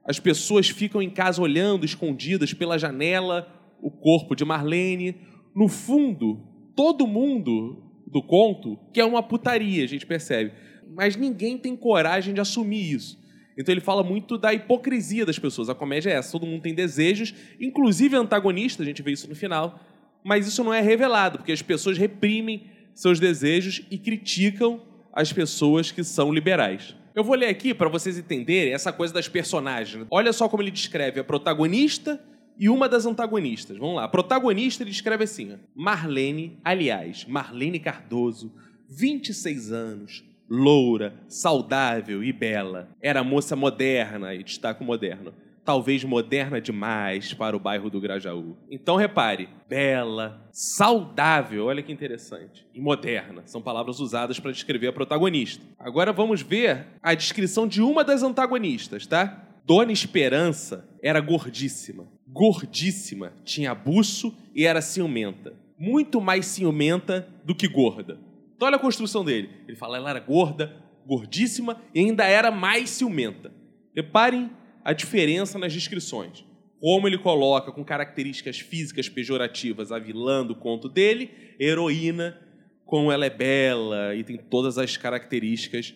As 0.08 0.20
pessoas 0.20 0.70
ficam 0.70 1.02
em 1.02 1.10
casa 1.10 1.42
olhando, 1.42 1.86
escondidas 1.86 2.54
pela 2.54 2.78
janela, 2.78 3.48
o 3.82 3.90
corpo 3.90 4.36
de 4.36 4.46
Marlene. 4.46 5.16
No 5.56 5.68
fundo, 5.68 6.42
todo 6.76 7.08
mundo 7.08 7.84
do 8.06 8.22
conto, 8.22 8.78
que 8.94 9.00
é 9.02 9.06
uma 9.06 9.24
putaria, 9.24 9.84
a 9.84 9.88
gente 9.88 10.06
percebe. 10.06 10.54
Mas 10.94 11.16
ninguém 11.16 11.58
tem 11.58 11.76
coragem 11.76 12.34
de 12.34 12.40
assumir 12.40 12.94
isso. 12.94 13.20
Então 13.58 13.74
ele 13.74 13.82
fala 13.82 14.04
muito 14.04 14.38
da 14.38 14.54
hipocrisia 14.54 15.26
das 15.26 15.40
pessoas. 15.40 15.70
A 15.70 15.76
comédia 15.76 16.10
é 16.10 16.14
essa, 16.14 16.34
todo 16.34 16.46
mundo 16.46 16.62
tem 16.62 16.76
desejos, 16.76 17.34
inclusive 17.60 18.16
antagonista, 18.16 18.84
a 18.84 18.86
gente 18.86 19.02
vê 19.02 19.12
isso 19.12 19.28
no 19.28 19.36
final, 19.36 19.80
mas 20.24 20.48
isso 20.48 20.64
não 20.64 20.74
é 20.74 20.82
revelado, 20.82 21.38
porque 21.40 21.52
as 21.52 21.62
pessoas 21.62 21.98
reprimem 21.98 22.64
seus 22.94 23.20
desejos 23.20 23.82
e 23.90 23.98
criticam 23.98 24.82
as 25.14 25.32
pessoas 25.32 25.92
que 25.92 26.04
são 26.04 26.34
liberais. 26.34 26.96
Eu 27.16 27.24
vou 27.24 27.34
ler 27.34 27.48
aqui 27.48 27.74
para 27.74 27.88
vocês 27.88 28.18
entenderem 28.18 28.74
essa 28.74 28.92
coisa 28.92 29.14
das 29.14 29.30
personagens. 29.30 30.06
Olha 30.12 30.34
só 30.34 30.50
como 30.50 30.62
ele 30.62 30.70
descreve 30.70 31.22
a 31.22 31.24
protagonista 31.24 32.22
e 32.60 32.68
uma 32.68 32.90
das 32.90 33.06
antagonistas. 33.06 33.78
Vamos 33.78 33.96
lá. 33.96 34.04
A 34.04 34.08
protagonista 34.10 34.84
ele 34.84 34.92
escreve 34.92 35.24
assim: 35.24 35.58
Marlene, 35.74 36.60
aliás, 36.62 37.24
Marlene 37.24 37.80
Cardoso, 37.80 38.52
26 38.90 39.72
anos, 39.72 40.26
loura, 40.50 41.14
saudável 41.30 42.22
e 42.22 42.34
bela. 42.34 42.90
Era 43.02 43.24
moça 43.24 43.56
moderna, 43.56 44.36
e 44.36 44.44
destaco 44.44 44.84
moderno. 44.84 45.34
Talvez 45.66 46.04
moderna 46.04 46.62
demais 46.62 47.34
para 47.34 47.58
o 47.58 47.60
bairro 47.60 47.90
do 47.90 48.00
Grajaú. 48.00 48.56
Então 48.70 48.96
repare, 48.98 49.50
bela, 49.68 50.48
saudável, 50.52 51.66
olha 51.66 51.82
que 51.82 51.92
interessante, 51.92 52.68
e 52.72 52.80
moderna. 52.80 53.42
São 53.48 53.64
palavras 53.64 54.00
usadas 54.00 54.40
para 54.40 54.52
descrever 54.52 54.90
a 54.90 54.94
protagonista. 54.94 55.66
Agora 55.80 56.14
vamos 56.14 56.44
ver 56.44 56.86
a 57.02 57.16
descrição 57.16 57.68
de 57.68 57.82
uma 57.82 58.04
das 58.04 58.22
antagonistas, 58.22 59.08
tá? 59.08 59.44
Dona 59.66 59.92
Esperança 59.92 60.88
era 61.02 61.20
gordíssima. 61.20 62.08
Gordíssima, 62.28 63.34
tinha 63.44 63.74
buço 63.74 64.38
e 64.54 64.66
era 64.68 64.84
ciumenta. 64.84 65.54
Muito 65.80 66.22
mais 66.22 66.46
ciumenta 66.46 67.28
do 67.44 67.56
que 67.56 67.68
gorda. 67.68 68.20
Então 68.56 68.68
olha 68.68 68.78
a 68.78 68.80
construção 68.80 69.26
dele. 69.26 69.50
Ele 69.68 69.76
fala, 69.76 69.98
ela 69.98 70.12
era 70.12 70.20
gorda, 70.20 70.76
gordíssima 71.08 71.82
e 71.92 72.02
ainda 72.02 72.24
era 72.24 72.52
mais 72.52 72.92
ciumenta. 72.92 73.52
Reparem 73.96 74.52
a 74.86 74.94
diferença 74.94 75.58
nas 75.58 75.74
descrições. 75.74 76.46
Como 76.80 77.08
ele 77.08 77.18
coloca 77.18 77.72
com 77.72 77.84
características 77.84 78.60
físicas 78.60 79.10
pejorativas 79.10 79.92
a 79.92 79.98
vilã 79.98 80.46
do 80.46 80.54
conto 80.54 80.88
dele, 80.88 81.32
heroína, 81.60 82.40
como 82.86 83.12
ela 83.12 83.26
é 83.26 83.30
bela 83.32 84.14
e 84.14 84.24
tem 84.24 84.38
todas 84.38 84.78
as 84.78 84.96
características 84.96 85.96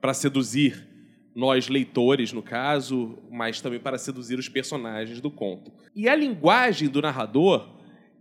para 0.00 0.14
seduzir 0.14 0.86
nós 1.34 1.68
leitores, 1.68 2.32
no 2.32 2.42
caso, 2.42 3.18
mas 3.28 3.60
também 3.60 3.80
para 3.80 3.98
seduzir 3.98 4.38
os 4.38 4.48
personagens 4.48 5.20
do 5.20 5.30
conto. 5.30 5.72
E 5.94 6.08
a 6.08 6.14
linguagem 6.14 6.88
do 6.88 7.02
narrador 7.02 7.68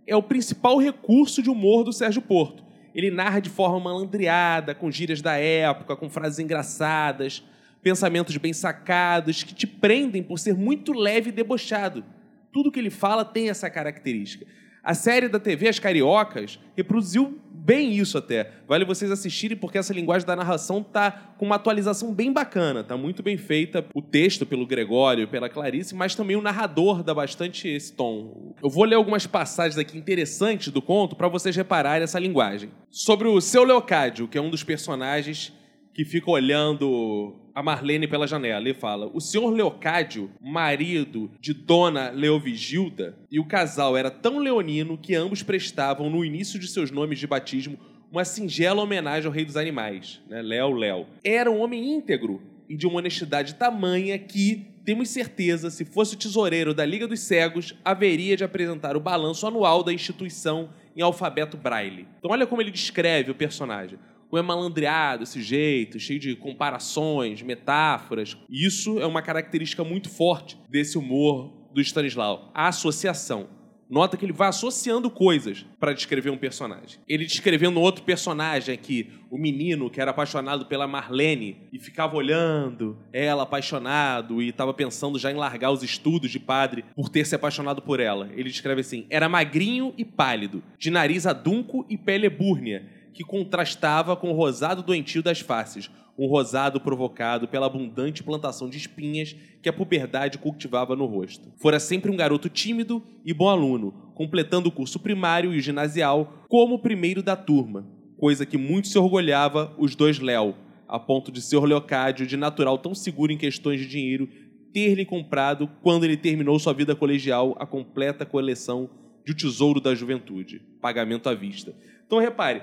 é 0.07 0.15
o 0.15 0.23
principal 0.23 0.77
recurso 0.77 1.43
de 1.43 1.49
humor 1.49 1.83
do 1.83 1.93
Sérgio 1.93 2.23
Porto. 2.23 2.63
Ele 2.93 3.11
narra 3.11 3.39
de 3.39 3.49
forma 3.49 3.79
malandreada, 3.79 4.73
com 4.73 4.89
gírias 4.89 5.21
da 5.21 5.35
época, 5.35 5.95
com 5.95 6.09
frases 6.09 6.39
engraçadas, 6.39 7.43
pensamentos 7.87 8.35
bem 8.35 8.51
sacados, 8.51 9.43
que 9.43 9.55
te 9.55 9.65
prendem 9.65 10.21
por 10.21 10.37
ser 10.37 10.53
muito 10.53 10.91
leve 10.91 11.29
e 11.29 11.31
debochado. 11.31 12.03
Tudo 12.51 12.69
que 12.69 12.77
ele 12.77 12.89
fala 12.89 13.23
tem 13.23 13.49
essa 13.49 13.69
característica. 13.69 14.45
A 14.83 14.93
série 14.93 15.29
da 15.29 15.39
TV 15.39 15.69
As 15.69 15.79
Cariocas 15.79 16.59
reproduziu 16.75 17.39
bem 17.49 17.93
isso 17.93 18.17
até. 18.17 18.51
Vale 18.67 18.83
vocês 18.83 19.09
assistirem 19.09 19.55
porque 19.55 19.77
essa 19.77 19.93
linguagem 19.93 20.27
da 20.27 20.35
narração 20.35 20.83
tá 20.83 21.33
com 21.37 21.45
uma 21.45 21.55
atualização 21.55 22.13
bem 22.13 22.31
bacana, 22.33 22.83
tá 22.83 22.97
muito 22.97 23.23
bem 23.23 23.37
feita. 23.37 23.85
O 23.93 24.01
texto 24.01 24.45
pelo 24.45 24.67
Gregório, 24.67 25.29
pela 25.29 25.47
Clarice, 25.47 25.95
mas 25.95 26.13
também 26.13 26.35
o 26.35 26.41
narrador 26.41 27.03
dá 27.03 27.13
bastante 27.13 27.69
esse 27.69 27.93
tom. 27.93 28.53
Eu 28.61 28.69
vou 28.69 28.83
ler 28.83 28.95
algumas 28.95 29.25
passagens 29.25 29.77
aqui 29.77 29.97
interessantes 29.97 30.73
do 30.73 30.81
conto 30.81 31.15
para 31.15 31.29
vocês 31.29 31.55
repararem 31.55 32.03
essa 32.03 32.19
linguagem. 32.19 32.69
Sobre 32.89 33.29
o 33.29 33.39
seu 33.39 33.63
Leocádio, 33.63 34.27
que 34.27 34.37
é 34.37 34.41
um 34.41 34.49
dos 34.49 34.63
personagens 34.63 35.53
que 35.97 36.05
fica 36.05 36.29
olhando 36.29 37.33
a 37.55 37.63
Marlene 37.63 38.07
pela 38.07 38.27
janela 38.27 38.69
e 38.69 38.73
fala: 38.75 39.09
O 39.15 39.19
senhor 39.19 39.49
Leocádio, 39.49 40.29
marido 40.39 41.31
de 41.41 41.55
Dona 41.55 42.11
Leovigilda, 42.11 43.17
e 43.31 43.39
o 43.39 43.45
casal 43.47 43.97
era 43.97 44.11
tão 44.11 44.37
leonino 44.37 44.95
que 44.95 45.15
ambos 45.15 45.41
prestavam, 45.41 46.07
no 46.07 46.23
início 46.23 46.59
de 46.59 46.67
seus 46.67 46.91
nomes 46.91 47.17
de 47.17 47.25
batismo, 47.25 47.79
uma 48.11 48.23
singela 48.23 48.83
homenagem 48.83 49.25
ao 49.25 49.33
rei 49.33 49.43
dos 49.43 49.57
animais, 49.57 50.21
né? 50.29 50.39
Léo 50.39 50.71
Léo. 50.73 51.07
Era 51.23 51.49
um 51.49 51.59
homem 51.59 51.95
íntegro 51.95 52.43
e 52.69 52.77
de 52.77 52.85
uma 52.85 52.99
honestidade 52.99 53.55
tamanha 53.55 54.19
que, 54.19 54.67
temos 54.85 55.09
certeza, 55.09 55.71
se 55.71 55.83
fosse 55.83 56.13
o 56.13 56.17
tesoureiro 56.17 56.75
da 56.75 56.85
Liga 56.85 57.07
dos 57.07 57.21
Cegos, 57.21 57.75
haveria 57.83 58.37
de 58.37 58.43
apresentar 58.43 58.95
o 58.95 58.99
balanço 58.99 59.47
anual 59.47 59.83
da 59.83 59.91
instituição 59.91 60.69
em 60.95 61.01
alfabeto 61.01 61.57
braille. 61.57 62.07
Então 62.19 62.29
olha 62.29 62.45
como 62.45 62.61
ele 62.61 62.71
descreve 62.71 63.31
o 63.31 63.35
personagem. 63.35 63.97
Como 64.29 64.39
é 64.39 64.41
malandreado 64.41 65.23
esse 65.23 65.41
jeito, 65.41 65.99
cheio 65.99 66.19
de 66.19 66.35
comparações, 66.35 67.41
metáforas. 67.41 68.37
Isso 68.49 68.99
é 68.99 69.05
uma 69.05 69.21
característica 69.21 69.83
muito 69.83 70.09
forte 70.09 70.57
desse 70.69 70.97
humor 70.97 71.69
do 71.73 71.81
Stanislau. 71.81 72.51
A 72.53 72.67
associação. 72.67 73.57
Nota 73.89 74.17
que 74.17 74.25
ele 74.25 74.33
vai 74.33 74.49
associando 74.49 75.09
coisas 75.09 75.65
para 75.79 75.93
descrever 75.93 76.29
um 76.29 76.37
personagem. 76.37 76.99
Ele 77.07 77.25
descrevendo 77.25 77.79
outro 77.79 78.03
personagem 78.03 78.73
aqui, 78.73 79.09
o 79.31 79.37
menino 79.37 79.89
que 79.89 80.01
era 80.01 80.11
apaixonado 80.11 80.65
pela 80.65 80.87
Marlene 80.87 81.69
e 81.71 81.79
ficava 81.79 82.17
olhando 82.17 82.97
ela 83.13 83.43
apaixonado 83.43 84.41
e 84.41 84.49
estava 84.49 84.73
pensando 84.73 85.17
já 85.17 85.31
em 85.31 85.35
largar 85.35 85.71
os 85.71 85.83
estudos 85.83 86.29
de 86.29 86.39
padre 86.39 86.83
por 86.95 87.07
ter 87.07 87.25
se 87.25 87.35
apaixonado 87.35 87.81
por 87.81 88.01
ela. 88.01 88.29
Ele 88.33 88.49
descreve 88.49 88.81
assim: 88.81 89.05
era 89.09 89.29
magrinho 89.29 89.93
e 89.97 90.03
pálido, 90.03 90.61
de 90.77 90.91
nariz 90.91 91.25
adunco 91.25 91.85
e 91.89 91.97
pele 91.97 92.29
búrnia, 92.29 92.96
que 93.17 93.23
contrastava 93.23 94.15
com 94.15 94.29
o 94.29 94.35
rosado 94.35 94.83
doentio 94.83 95.23
das 95.23 95.39
faces, 95.39 95.89
um 96.15 96.27
rosado 96.27 96.79
provocado 96.79 97.47
pela 97.47 97.65
abundante 97.65 98.23
plantação 98.23 98.69
de 98.69 98.77
espinhas 98.77 99.35
que 99.59 99.67
a 99.67 99.73
puberdade 99.73 100.37
cultivava 100.37 100.95
no 100.95 101.07
rosto. 101.07 101.51
Fora 101.59 101.79
sempre 101.79 102.11
um 102.11 102.15
garoto 102.15 102.47
tímido 102.47 103.01
e 103.25 103.33
bom 103.33 103.49
aluno, 103.49 103.91
completando 104.13 104.69
o 104.69 104.71
curso 104.71 104.99
primário 104.99 105.51
e 105.51 105.57
o 105.57 105.61
ginasial 105.61 106.45
como 106.47 106.75
o 106.75 106.79
primeiro 106.79 107.23
da 107.23 107.35
turma, 107.35 107.87
coisa 108.19 108.45
que 108.45 108.55
muito 108.55 108.87
se 108.87 108.99
orgulhava 108.99 109.73
os 109.79 109.95
dois 109.95 110.19
Léo, 110.19 110.53
a 110.87 110.99
ponto 110.99 111.31
de 111.31 111.41
Sr. 111.41 111.63
Leocádio, 111.63 112.27
de 112.27 112.37
natural 112.37 112.77
tão 112.77 112.93
seguro 112.93 113.31
em 113.31 113.37
questões 113.37 113.79
de 113.79 113.87
dinheiro, 113.87 114.29
ter-lhe 114.71 115.05
comprado, 115.05 115.67
quando 115.81 116.03
ele 116.03 116.15
terminou 116.15 116.59
sua 116.59 116.71
vida 116.71 116.95
colegial, 116.95 117.55
a 117.59 117.65
completa 117.65 118.27
coleção 118.27 118.87
de 119.25 119.31
O 119.31 119.35
Tesouro 119.35 119.81
da 119.81 119.95
Juventude, 119.95 120.61
pagamento 120.79 121.27
à 121.27 121.33
vista. 121.33 121.75
Então 122.07 122.19
repare, 122.19 122.61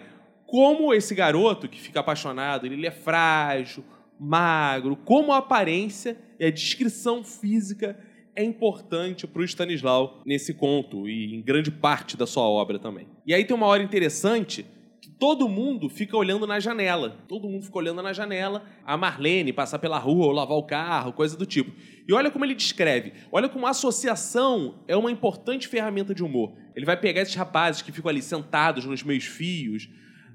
como 0.54 0.94
esse 0.94 1.16
garoto 1.16 1.68
que 1.68 1.80
fica 1.80 1.98
apaixonado, 1.98 2.64
ele 2.64 2.86
é 2.86 2.90
frágil, 2.92 3.82
magro, 4.20 4.94
como 4.94 5.32
a 5.32 5.38
aparência 5.38 6.16
e 6.38 6.44
a 6.44 6.50
descrição 6.50 7.24
física 7.24 7.98
é 8.36 8.44
importante 8.44 9.26
para 9.26 9.42
o 9.42 9.44
Stanislau 9.44 10.22
nesse 10.24 10.54
conto 10.54 11.08
e 11.08 11.34
em 11.34 11.42
grande 11.42 11.72
parte 11.72 12.16
da 12.16 12.24
sua 12.24 12.44
obra 12.44 12.78
também. 12.78 13.08
E 13.26 13.34
aí 13.34 13.44
tem 13.44 13.56
uma 13.56 13.66
hora 13.66 13.82
interessante 13.82 14.64
que 15.00 15.10
todo 15.10 15.48
mundo 15.48 15.88
fica 15.88 16.16
olhando 16.16 16.46
na 16.46 16.60
janela. 16.60 17.18
Todo 17.26 17.48
mundo 17.48 17.64
fica 17.64 17.78
olhando 17.78 18.00
na 18.00 18.12
janela 18.12 18.64
a 18.86 18.96
Marlene 18.96 19.52
passar 19.52 19.80
pela 19.80 19.98
rua 19.98 20.26
ou 20.26 20.30
lavar 20.30 20.56
o 20.56 20.62
carro, 20.62 21.12
coisa 21.14 21.36
do 21.36 21.44
tipo. 21.44 21.72
E 22.06 22.12
olha 22.12 22.30
como 22.30 22.44
ele 22.44 22.54
descreve. 22.54 23.12
Olha 23.32 23.48
como 23.48 23.66
a 23.66 23.70
associação 23.70 24.84
é 24.86 24.96
uma 24.96 25.10
importante 25.10 25.66
ferramenta 25.66 26.14
de 26.14 26.22
humor. 26.22 26.52
Ele 26.76 26.86
vai 26.86 26.96
pegar 26.96 27.22
esses 27.22 27.34
rapazes 27.34 27.82
que 27.82 27.90
ficam 27.90 28.08
ali 28.08 28.22
sentados 28.22 28.84
nos 28.84 29.02
meios 29.02 29.24
fios, 29.24 29.88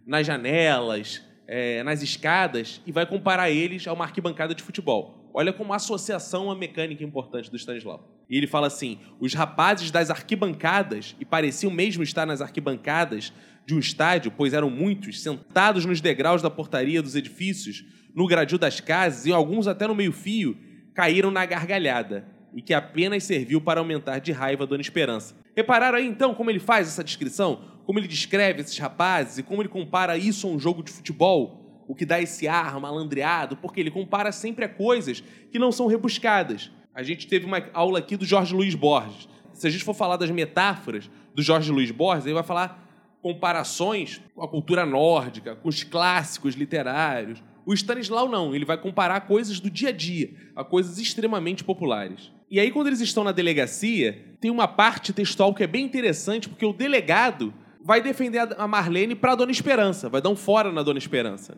nas 0.06 0.25
janelas, 0.25 1.22
é, 1.48 1.82
nas 1.84 2.01
escadas 2.03 2.82
e 2.86 2.91
vai 2.91 3.06
comparar 3.06 3.50
eles 3.50 3.88
a 3.88 3.94
uma 3.94 4.06
arquibancada 4.06 4.53
de 4.53 4.62
futebol. 4.62 5.29
Olha 5.34 5.53
como 5.53 5.74
a 5.74 5.77
associação 5.77 6.44
é 6.44 6.46
uma 6.46 6.56
mecânica 6.56 7.03
importante 7.03 7.50
do 7.50 7.58
Stanislau. 7.58 8.08
E 8.29 8.38
ele 8.38 8.48
fala 8.48 8.68
assim: 8.68 9.00
os 9.20 9.34
rapazes 9.34 9.91
das 9.91 10.10
arquibancadas, 10.10 11.15
e 11.20 11.25
pareciam 11.25 11.72
mesmo 11.72 12.03
estar 12.03 12.25
nas 12.25 12.41
arquibancadas 12.41 13.34
de 13.65 13.75
um 13.75 13.79
estádio, 13.79 14.32
pois 14.32 14.53
eram 14.53 14.70
muitos, 14.70 15.22
sentados 15.22 15.86
nos 15.86 16.01
degraus 16.01 16.41
da 16.41 16.50
portaria 16.50 17.01
dos 17.01 17.15
edifícios, 17.15 17.84
no 18.15 18.27
gradil 18.27 18.58
das 18.58 18.79
casas 18.79 19.25
e 19.25 19.32
alguns 19.32 19.68
até 19.68 19.88
no 19.88 19.96
meio-fio, 19.96 20.58
caíram 20.94 21.29
na 21.32 21.46
gargalhada, 21.46 22.25
e 22.53 22.62
que 22.62 22.74
apenas 22.74 23.24
serviu 23.24 23.62
para 23.62 23.79
aumentar 23.79 24.20
de 24.20 24.32
raiva 24.32 24.65
Dona 24.65 24.82
Esperança. 24.82 25.36
Repararam 25.56 25.98
aí 25.98 26.08
então 26.08 26.34
como 26.34 26.50
ele 26.50 26.60
faz 26.60 26.88
essa 26.88 27.03
descrição? 27.03 27.79
Como 27.89 27.98
ele 27.98 28.08
descreve 28.08 28.62
esses 28.62 28.77
rapazes 28.77 29.39
e 29.39 29.41
como 29.41 29.63
ele 29.63 29.67
compara 29.67 30.15
isso 30.15 30.46
a 30.46 30.51
um 30.51 30.60
jogo 30.60 30.84
de 30.84 30.91
futebol, 30.91 31.84
o 31.88 31.96
que 31.96 32.05
dá 32.05 32.22
esse 32.22 32.48
ar 32.48 32.79
malandreado, 32.79 33.58
porque 33.58 33.79
ele 33.79 33.89
compara 33.89 34.31
sempre 34.31 34.63
a 34.63 34.69
coisas 34.69 35.24
que 35.51 35.58
não 35.58 35.72
são 35.72 35.88
rebuscadas. 35.88 36.69
A 36.93 37.01
gente 37.01 37.25
teve 37.25 37.48
uma 37.48 37.67
aula 37.74 37.98
aqui 37.98 38.15
do 38.15 38.27
Jorge 38.27 38.53
Luiz 38.53 38.75
Borges. 38.75 39.27
Se 39.53 39.65
a 39.65 39.72
gente 39.72 39.84
for 39.84 39.96
falar 39.96 40.17
das 40.17 40.29
metáforas 40.29 41.10
do 41.34 41.41
Jorge 41.41 41.72
Luiz 41.72 41.89
Borges, 41.89 42.27
ele 42.27 42.36
vai 42.36 42.43
falar 42.43 43.17
comparações 43.24 44.22
com 44.36 44.43
a 44.43 44.48
cultura 44.48 44.86
nórdica, 44.86 45.55
com 45.55 45.67
os 45.67 45.84
clássicos 45.84 46.53
literários. 46.53 47.43
O 47.65 47.74
Stanislau 47.74 48.29
não, 48.29 48.53
ele 48.53 48.65
vai 48.65 48.77
comparar 48.77 49.22
coisas 49.22 49.60
do 49.60 49.67
dia 49.67 49.89
a 49.89 49.91
dia, 49.91 50.31
a 50.55 50.63
coisas 50.63 51.00
extremamente 51.00 51.63
populares. 51.63 52.31
E 52.51 52.60
aí, 52.60 52.69
quando 52.69 52.86
eles 52.86 53.01
estão 53.01 53.24
na 53.24 53.31
delegacia, 53.31 54.36
tem 54.39 54.51
uma 54.51 54.67
parte 54.67 55.12
textual 55.12 55.55
que 55.55 55.63
é 55.63 55.67
bem 55.67 55.86
interessante, 55.86 56.48
porque 56.48 56.67
o 56.67 56.72
delegado 56.72 57.51
vai 57.84 58.02
defender 58.02 58.56
a 58.58 58.68
Marlene 58.68 59.16
para 59.16 59.32
a 59.32 59.36
Dona 59.36 59.52
Esperança, 59.52 60.10
vai 60.10 60.22
dar 60.22 60.30
um 60.30 60.36
fora 60.36 60.72
na 60.72 60.84
Dona 60.84 61.00
Esperança. 61.00 61.58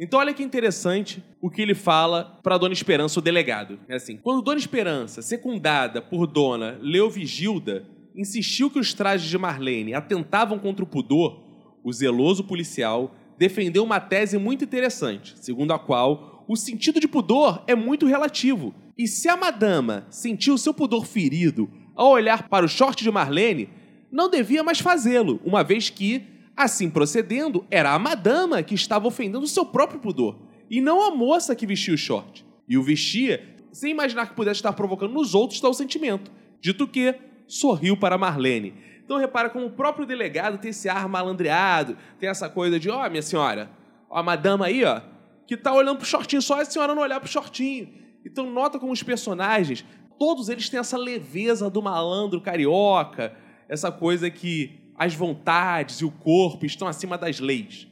Então 0.00 0.20
olha 0.20 0.32
que 0.32 0.42
interessante 0.42 1.22
o 1.40 1.50
que 1.50 1.60
ele 1.60 1.74
fala 1.74 2.38
para 2.42 2.56
Dona 2.56 2.72
Esperança, 2.72 3.18
o 3.18 3.22
delegado. 3.22 3.80
É 3.88 3.96
assim, 3.96 4.16
quando 4.16 4.42
Dona 4.42 4.58
Esperança, 4.58 5.22
secundada 5.22 6.00
por 6.00 6.26
Dona 6.26 6.78
Leovigilda, 6.80 7.84
insistiu 8.14 8.70
que 8.70 8.78
os 8.78 8.94
trajes 8.94 9.28
de 9.28 9.36
Marlene 9.36 9.94
atentavam 9.94 10.58
contra 10.58 10.84
o 10.84 10.88
pudor, 10.88 11.42
o 11.82 11.92
zeloso 11.92 12.44
policial 12.44 13.14
defendeu 13.36 13.84
uma 13.84 14.00
tese 14.00 14.38
muito 14.38 14.64
interessante, 14.64 15.34
segundo 15.36 15.72
a 15.72 15.78
qual 15.78 16.44
o 16.48 16.56
sentido 16.56 16.98
de 16.98 17.06
pudor 17.06 17.62
é 17.66 17.74
muito 17.74 18.06
relativo. 18.06 18.74
E 18.96 19.06
se 19.06 19.28
a 19.28 19.36
madama 19.36 20.06
sentiu 20.10 20.58
seu 20.58 20.74
pudor 20.74 21.06
ferido 21.06 21.70
ao 21.94 22.10
olhar 22.10 22.48
para 22.48 22.64
o 22.64 22.68
short 22.68 23.02
de 23.02 23.10
Marlene, 23.10 23.68
não 24.10 24.30
devia 24.30 24.62
mais 24.62 24.80
fazê-lo, 24.80 25.40
uma 25.44 25.62
vez 25.62 25.90
que, 25.90 26.26
assim 26.56 26.88
procedendo, 26.88 27.64
era 27.70 27.92
a 27.92 27.98
madama 27.98 28.62
que 28.62 28.74
estava 28.74 29.06
ofendendo 29.06 29.44
o 29.44 29.48
seu 29.48 29.64
próprio 29.64 30.00
pudor, 30.00 30.38
e 30.70 30.80
não 30.80 31.02
a 31.06 31.14
moça 31.14 31.54
que 31.54 31.66
vestia 31.66 31.94
o 31.94 31.98
short. 31.98 32.44
E 32.68 32.76
o 32.76 32.82
vestia 32.82 33.56
sem 33.72 33.90
imaginar 33.90 34.26
que 34.26 34.34
pudesse 34.34 34.58
estar 34.58 34.72
provocando 34.72 35.12
nos 35.12 35.34
outros 35.34 35.60
tal 35.60 35.72
sentimento. 35.72 36.30
Dito 36.60 36.86
que, 36.86 37.14
sorriu 37.46 37.96
para 37.96 38.18
Marlene. 38.18 38.74
Então 39.04 39.16
repara 39.16 39.48
como 39.48 39.66
o 39.66 39.70
próprio 39.70 40.04
delegado 40.04 40.58
tem 40.58 40.70
esse 40.70 40.88
ar 40.88 41.08
malandreado, 41.08 41.96
tem 42.18 42.28
essa 42.28 42.48
coisa 42.48 42.78
de, 42.78 42.90
ó, 42.90 43.06
oh, 43.06 43.10
minha 43.10 43.22
senhora, 43.22 43.70
ó, 44.10 44.18
a 44.18 44.22
madama 44.22 44.66
aí, 44.66 44.84
ó, 44.84 45.00
que 45.46 45.56
tá 45.56 45.72
olhando 45.72 45.96
pro 45.96 46.06
shortinho, 46.06 46.42
só 46.42 46.60
a 46.60 46.64
senhora 46.64 46.94
não 46.94 47.02
olhar 47.02 47.18
pro 47.18 47.28
shortinho. 47.28 47.88
Então 48.24 48.50
nota 48.50 48.78
como 48.78 48.92
os 48.92 49.02
personagens, 49.02 49.84
todos 50.18 50.50
eles 50.50 50.68
têm 50.68 50.78
essa 50.78 50.98
leveza 50.98 51.70
do 51.70 51.80
malandro 51.80 52.40
carioca, 52.40 53.34
essa 53.68 53.92
coisa 53.92 54.30
que 54.30 54.72
as 54.96 55.14
vontades 55.14 56.00
e 56.00 56.04
o 56.04 56.10
corpo 56.10 56.66
estão 56.66 56.88
acima 56.88 57.16
das 57.16 57.38
leis. 57.38 57.86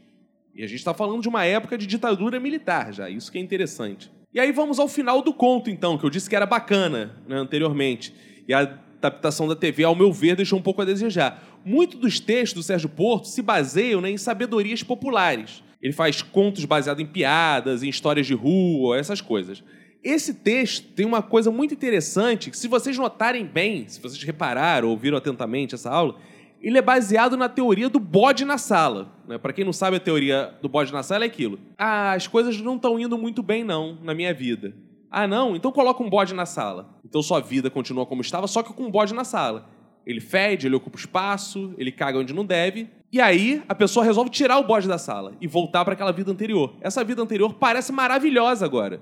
E 0.54 0.64
a 0.64 0.66
gente 0.66 0.78
está 0.78 0.94
falando 0.94 1.20
de 1.20 1.28
uma 1.28 1.44
época 1.44 1.76
de 1.76 1.86
ditadura 1.86 2.40
militar 2.40 2.92
já, 2.92 3.10
isso 3.10 3.30
que 3.30 3.38
é 3.38 3.40
interessante. 3.40 4.10
E 4.32 4.40
aí 4.40 4.52
vamos 4.52 4.78
ao 4.78 4.88
final 4.88 5.22
do 5.22 5.32
conto, 5.32 5.70
então, 5.70 5.96
que 5.96 6.04
eu 6.04 6.10
disse 6.10 6.28
que 6.28 6.36
era 6.36 6.46
bacana 6.46 7.16
né, 7.26 7.36
anteriormente. 7.36 8.12
E 8.48 8.52
a 8.52 8.60
adaptação 8.60 9.46
da 9.46 9.54
TV, 9.54 9.84
ao 9.84 9.94
meu 9.94 10.12
ver, 10.12 10.36
deixou 10.36 10.58
um 10.58 10.62
pouco 10.62 10.82
a 10.82 10.84
desejar. 10.84 11.42
Muito 11.64 11.96
dos 11.96 12.20
textos 12.20 12.62
do 12.62 12.66
Sérgio 12.66 12.88
Porto 12.88 13.28
se 13.28 13.40
baseiam 13.40 14.00
né, 14.00 14.10
em 14.10 14.18
sabedorias 14.18 14.82
populares. 14.82 15.62
Ele 15.80 15.92
faz 15.92 16.22
contos 16.22 16.64
baseados 16.64 17.02
em 17.02 17.06
piadas, 17.06 17.82
em 17.82 17.88
histórias 17.88 18.26
de 18.26 18.34
rua, 18.34 18.98
essas 18.98 19.20
coisas. 19.20 19.62
Esse 20.02 20.34
texto 20.34 20.92
tem 20.92 21.04
uma 21.04 21.22
coisa 21.22 21.50
muito 21.50 21.74
interessante, 21.74 22.50
que 22.50 22.56
se 22.56 22.68
vocês 22.68 22.96
notarem 22.96 23.44
bem, 23.44 23.88
se 23.88 24.00
vocês 24.00 24.22
repararam, 24.22 24.88
ouviram 24.88 25.18
atentamente 25.18 25.74
essa 25.74 25.90
aula, 25.90 26.16
ele 26.60 26.78
é 26.78 26.82
baseado 26.82 27.36
na 27.36 27.48
teoria 27.48 27.88
do 27.88 28.00
bode 28.00 28.44
na 28.44 28.58
sala. 28.58 29.12
Né? 29.26 29.38
Para 29.38 29.52
quem 29.52 29.64
não 29.64 29.72
sabe, 29.72 29.96
a 29.96 30.00
teoria 30.00 30.54
do 30.62 30.68
bode 30.68 30.92
na 30.92 31.02
sala 31.02 31.24
é 31.24 31.26
aquilo. 31.26 31.58
Ah, 31.76 32.12
as 32.12 32.26
coisas 32.26 32.60
não 32.60 32.76
estão 32.76 32.98
indo 32.98 33.16
muito 33.18 33.42
bem, 33.42 33.62
não, 33.62 33.98
na 34.02 34.14
minha 34.14 34.32
vida. 34.32 34.74
Ah, 35.10 35.26
não? 35.26 35.54
Então 35.54 35.70
coloca 35.70 36.02
um 36.02 36.10
bode 36.10 36.34
na 36.34 36.46
sala. 36.46 36.98
Então 37.04 37.22
sua 37.22 37.40
vida 37.40 37.70
continua 37.70 38.06
como 38.06 38.20
estava, 38.20 38.46
só 38.46 38.62
que 38.62 38.72
com 38.72 38.84
um 38.84 38.90
bode 38.90 39.14
na 39.14 39.24
sala. 39.24 39.68
Ele 40.06 40.20
fede, 40.20 40.66
ele 40.66 40.76
ocupa 40.76 40.96
espaço, 40.96 41.74
ele 41.76 41.90
caga 41.90 42.18
onde 42.18 42.32
não 42.32 42.44
deve. 42.44 42.88
E 43.12 43.20
aí 43.20 43.62
a 43.68 43.74
pessoa 43.74 44.04
resolve 44.04 44.30
tirar 44.30 44.58
o 44.58 44.64
bode 44.64 44.86
da 44.86 44.98
sala 44.98 45.32
e 45.40 45.46
voltar 45.46 45.84
para 45.84 45.94
aquela 45.94 46.12
vida 46.12 46.30
anterior. 46.30 46.74
Essa 46.80 47.02
vida 47.02 47.22
anterior 47.22 47.54
parece 47.54 47.92
maravilhosa 47.92 48.64
agora. 48.64 49.00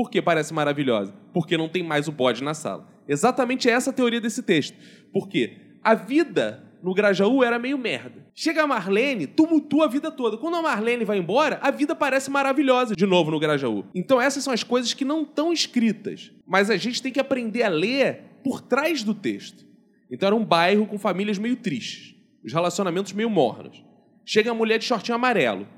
Por 0.00 0.10
que 0.10 0.22
parece 0.22 0.54
maravilhosa? 0.54 1.12
Porque 1.30 1.58
não 1.58 1.68
tem 1.68 1.82
mais 1.82 2.08
o 2.08 2.12
bode 2.12 2.42
na 2.42 2.54
sala. 2.54 2.88
Exatamente 3.06 3.68
essa 3.68 3.90
a 3.90 3.92
teoria 3.92 4.18
desse 4.18 4.42
texto. 4.42 4.74
Porque 5.12 5.58
a 5.84 5.94
vida 5.94 6.64
no 6.82 6.94
Grajaú 6.94 7.44
era 7.44 7.58
meio 7.58 7.76
merda. 7.76 8.26
Chega 8.34 8.62
a 8.62 8.66
Marlene, 8.66 9.26
tumultua 9.26 9.84
a 9.84 9.88
vida 9.88 10.10
toda. 10.10 10.38
Quando 10.38 10.56
a 10.56 10.62
Marlene 10.62 11.04
vai 11.04 11.18
embora, 11.18 11.58
a 11.60 11.70
vida 11.70 11.94
parece 11.94 12.30
maravilhosa 12.30 12.96
de 12.96 13.04
novo 13.04 13.30
no 13.30 13.38
Grajaú. 13.38 13.84
Então 13.94 14.18
essas 14.18 14.42
são 14.42 14.54
as 14.54 14.62
coisas 14.62 14.94
que 14.94 15.04
não 15.04 15.20
estão 15.20 15.52
escritas, 15.52 16.32
mas 16.46 16.70
a 16.70 16.78
gente 16.78 17.02
tem 17.02 17.12
que 17.12 17.20
aprender 17.20 17.62
a 17.62 17.68
ler 17.68 18.40
por 18.42 18.62
trás 18.62 19.02
do 19.02 19.12
texto. 19.12 19.66
Então 20.10 20.28
era 20.28 20.34
um 20.34 20.46
bairro 20.46 20.86
com 20.86 20.98
famílias 20.98 21.36
meio 21.36 21.56
tristes, 21.56 22.16
os 22.42 22.54
relacionamentos 22.54 23.12
meio 23.12 23.28
mornos. 23.28 23.84
Chega 24.24 24.50
a 24.50 24.54
mulher 24.54 24.78
de 24.78 24.86
shortinho 24.86 25.16
amarelo, 25.16 25.68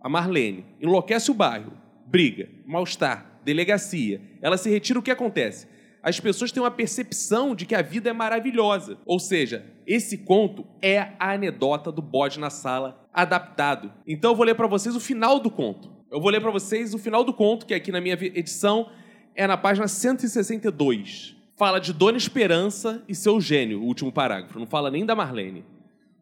a 0.00 0.08
Marlene, 0.08 0.64
enlouquece 0.80 1.30
o 1.30 1.34
bairro, 1.34 1.74
briga, 2.06 2.48
mal-estar, 2.64 3.35
delegacia. 3.46 4.20
Ela 4.42 4.58
se 4.58 4.68
retira, 4.68 4.98
o 4.98 5.02
que 5.02 5.10
acontece? 5.10 5.68
As 6.02 6.18
pessoas 6.18 6.50
têm 6.50 6.62
uma 6.62 6.70
percepção 6.70 7.54
de 7.54 7.64
que 7.64 7.74
a 7.74 7.82
vida 7.82 8.10
é 8.10 8.12
maravilhosa. 8.12 8.98
Ou 9.06 9.20
seja, 9.20 9.64
esse 9.86 10.18
conto 10.18 10.66
é 10.82 11.12
a 11.18 11.32
anedota 11.32 11.92
do 11.92 12.02
bode 12.02 12.40
na 12.40 12.50
sala 12.50 13.08
adaptado. 13.14 13.92
Então 14.06 14.32
eu 14.32 14.36
vou 14.36 14.44
ler 14.44 14.56
para 14.56 14.66
vocês 14.66 14.96
o 14.96 15.00
final 15.00 15.38
do 15.38 15.50
conto. 15.50 15.90
Eu 16.10 16.20
vou 16.20 16.30
ler 16.30 16.40
para 16.40 16.50
vocês 16.50 16.92
o 16.92 16.98
final 16.98 17.24
do 17.24 17.32
conto, 17.32 17.66
que 17.66 17.74
aqui 17.74 17.90
na 17.90 18.00
minha 18.00 18.14
edição 18.14 18.90
é 19.34 19.46
na 19.46 19.56
página 19.56 19.88
162. 19.88 21.36
Fala 21.56 21.78
de 21.78 21.92
Dona 21.92 22.18
Esperança 22.18 23.02
e 23.08 23.14
seu 23.14 23.40
gênio, 23.40 23.80
o 23.80 23.84
último 23.84 24.12
parágrafo. 24.12 24.58
Não 24.58 24.66
fala 24.66 24.90
nem 24.90 25.06
da 25.06 25.14
Marlene. 25.14 25.64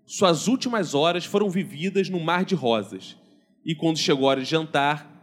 Suas 0.07 0.47
últimas 0.47 0.95
horas 0.95 1.25
foram 1.25 1.49
vividas 1.49 2.09
no 2.09 2.21
mar 2.21 2.45
de 2.45 2.55
rosas. 2.55 3.17
E 3.65 3.75
quando 3.75 3.99
chegou 3.99 4.27
a 4.27 4.33
hora 4.33 4.41
de 4.41 4.47
jantar 4.47 5.14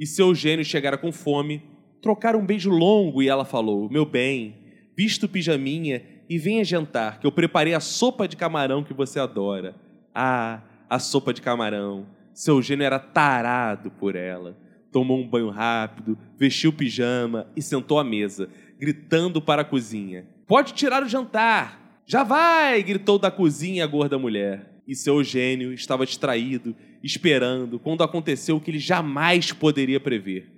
e 0.00 0.06
seu 0.06 0.34
gênio 0.34 0.64
chegara 0.64 0.96
com 0.96 1.12
fome, 1.12 1.62
trocaram 2.00 2.40
um 2.40 2.46
beijo 2.46 2.70
longo 2.70 3.22
e 3.22 3.28
ela 3.28 3.44
falou: 3.44 3.90
Meu 3.90 4.06
bem, 4.06 4.56
vista 4.96 5.26
o 5.26 5.28
pijaminha 5.28 6.02
e 6.26 6.38
venha 6.38 6.64
jantar, 6.64 7.20
que 7.20 7.26
eu 7.26 7.30
preparei 7.30 7.74
a 7.74 7.80
sopa 7.80 8.26
de 8.26 8.34
camarão 8.34 8.82
que 8.82 8.94
você 8.94 9.20
adora. 9.20 9.76
Ah, 10.14 10.62
a 10.88 10.98
sopa 10.98 11.34
de 11.34 11.42
camarão. 11.42 12.06
Seu 12.32 12.62
gênio 12.62 12.86
era 12.86 12.98
tarado 12.98 13.90
por 13.90 14.16
ela. 14.16 14.56
Tomou 14.90 15.18
um 15.18 15.28
banho 15.28 15.50
rápido, 15.50 16.16
vestiu 16.38 16.70
o 16.70 16.72
pijama 16.72 17.46
e 17.54 17.60
sentou 17.60 17.98
à 17.98 18.04
mesa, 18.04 18.48
gritando 18.78 19.42
para 19.42 19.60
a 19.60 19.66
cozinha: 19.66 20.26
Pode 20.46 20.72
tirar 20.72 21.02
o 21.02 21.08
jantar! 21.08 22.00
Já 22.06 22.24
vai! 22.24 22.82
gritou 22.82 23.18
da 23.18 23.30
cozinha 23.30 23.84
a 23.84 23.86
gorda 23.86 24.18
mulher. 24.18 24.69
E 24.90 24.96
seu 24.96 25.22
gênio 25.22 25.72
estava 25.72 26.04
distraído, 26.04 26.74
esperando, 27.00 27.78
quando 27.78 28.02
aconteceu 28.02 28.56
o 28.56 28.60
que 28.60 28.72
ele 28.72 28.80
jamais 28.80 29.52
poderia 29.52 30.00
prever. 30.00 30.50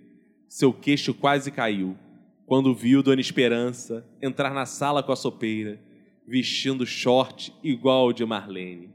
Seu 0.48 0.72
queixo 0.72 1.12
quase 1.12 1.50
caiu 1.50 1.98
quando 2.46 2.74
viu 2.74 3.02
Dona 3.02 3.20
Esperança 3.20 4.08
entrar 4.22 4.54
na 4.54 4.64
sala 4.64 5.02
com 5.02 5.12
a 5.12 5.16
sopeira, 5.16 5.78
vestindo 6.26 6.86
short 6.86 7.52
igual 7.62 8.04
ao 8.04 8.12
de 8.14 8.24
Marlene, 8.24 8.88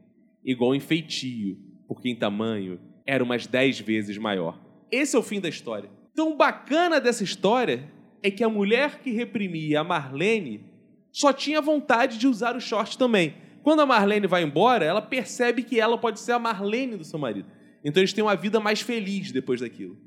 igual 0.44 0.74
em 0.74 0.80
feitio, 0.80 1.56
porque 1.88 2.10
em 2.10 2.16
tamanho 2.16 2.80
era 3.06 3.24
umas 3.24 3.46
dez 3.46 3.80
vezes 3.80 4.18
maior. 4.18 4.60
Esse 4.92 5.16
é 5.16 5.20
o 5.20 5.24
fim 5.24 5.40
da 5.40 5.50
história. 5.50 5.92
Então, 6.14 6.36
bacana 6.36 7.00
dessa 7.00 7.24
história 7.24 7.88
é 8.24 8.32
que 8.32 8.44
a 8.44 8.50
mulher 8.50 9.02
que 9.04 9.12
reprimia 9.12 9.82
a 9.82 9.84
Marlene 9.84 10.66
só 11.12 11.32
tinha 11.32 11.62
vontade 11.62 12.18
de 12.18 12.26
usar 12.26 12.56
o 12.56 12.60
short 12.60 12.98
também. 12.98 13.46
Quando 13.68 13.82
a 13.82 13.86
Marlene 13.86 14.28
vai 14.28 14.44
embora, 14.44 14.86
ela 14.86 15.02
percebe 15.02 15.62
que 15.62 15.78
ela 15.78 15.98
pode 15.98 16.22
ser 16.22 16.32
a 16.32 16.40
Marlene 16.40 16.96
do 16.96 17.04
seu 17.04 17.20
marido. 17.20 17.50
Então 17.84 18.00
eles 18.00 18.14
têm 18.14 18.24
uma 18.24 18.34
vida 18.34 18.62
mais 18.62 18.80
feliz 18.80 19.30
depois 19.30 19.60
daquilo. 19.60 19.98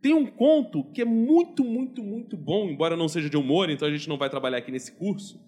Tem 0.00 0.14
um 0.14 0.24
conto 0.24 0.82
que 0.94 1.02
é 1.02 1.04
muito, 1.04 1.62
muito, 1.62 2.02
muito 2.02 2.38
bom, 2.38 2.70
embora 2.70 2.96
não 2.96 3.08
seja 3.08 3.28
de 3.28 3.36
humor, 3.36 3.68
então 3.68 3.86
a 3.86 3.90
gente 3.90 4.08
não 4.08 4.16
vai 4.16 4.30
trabalhar 4.30 4.56
aqui 4.56 4.72
nesse 4.72 4.92
curso, 4.92 5.38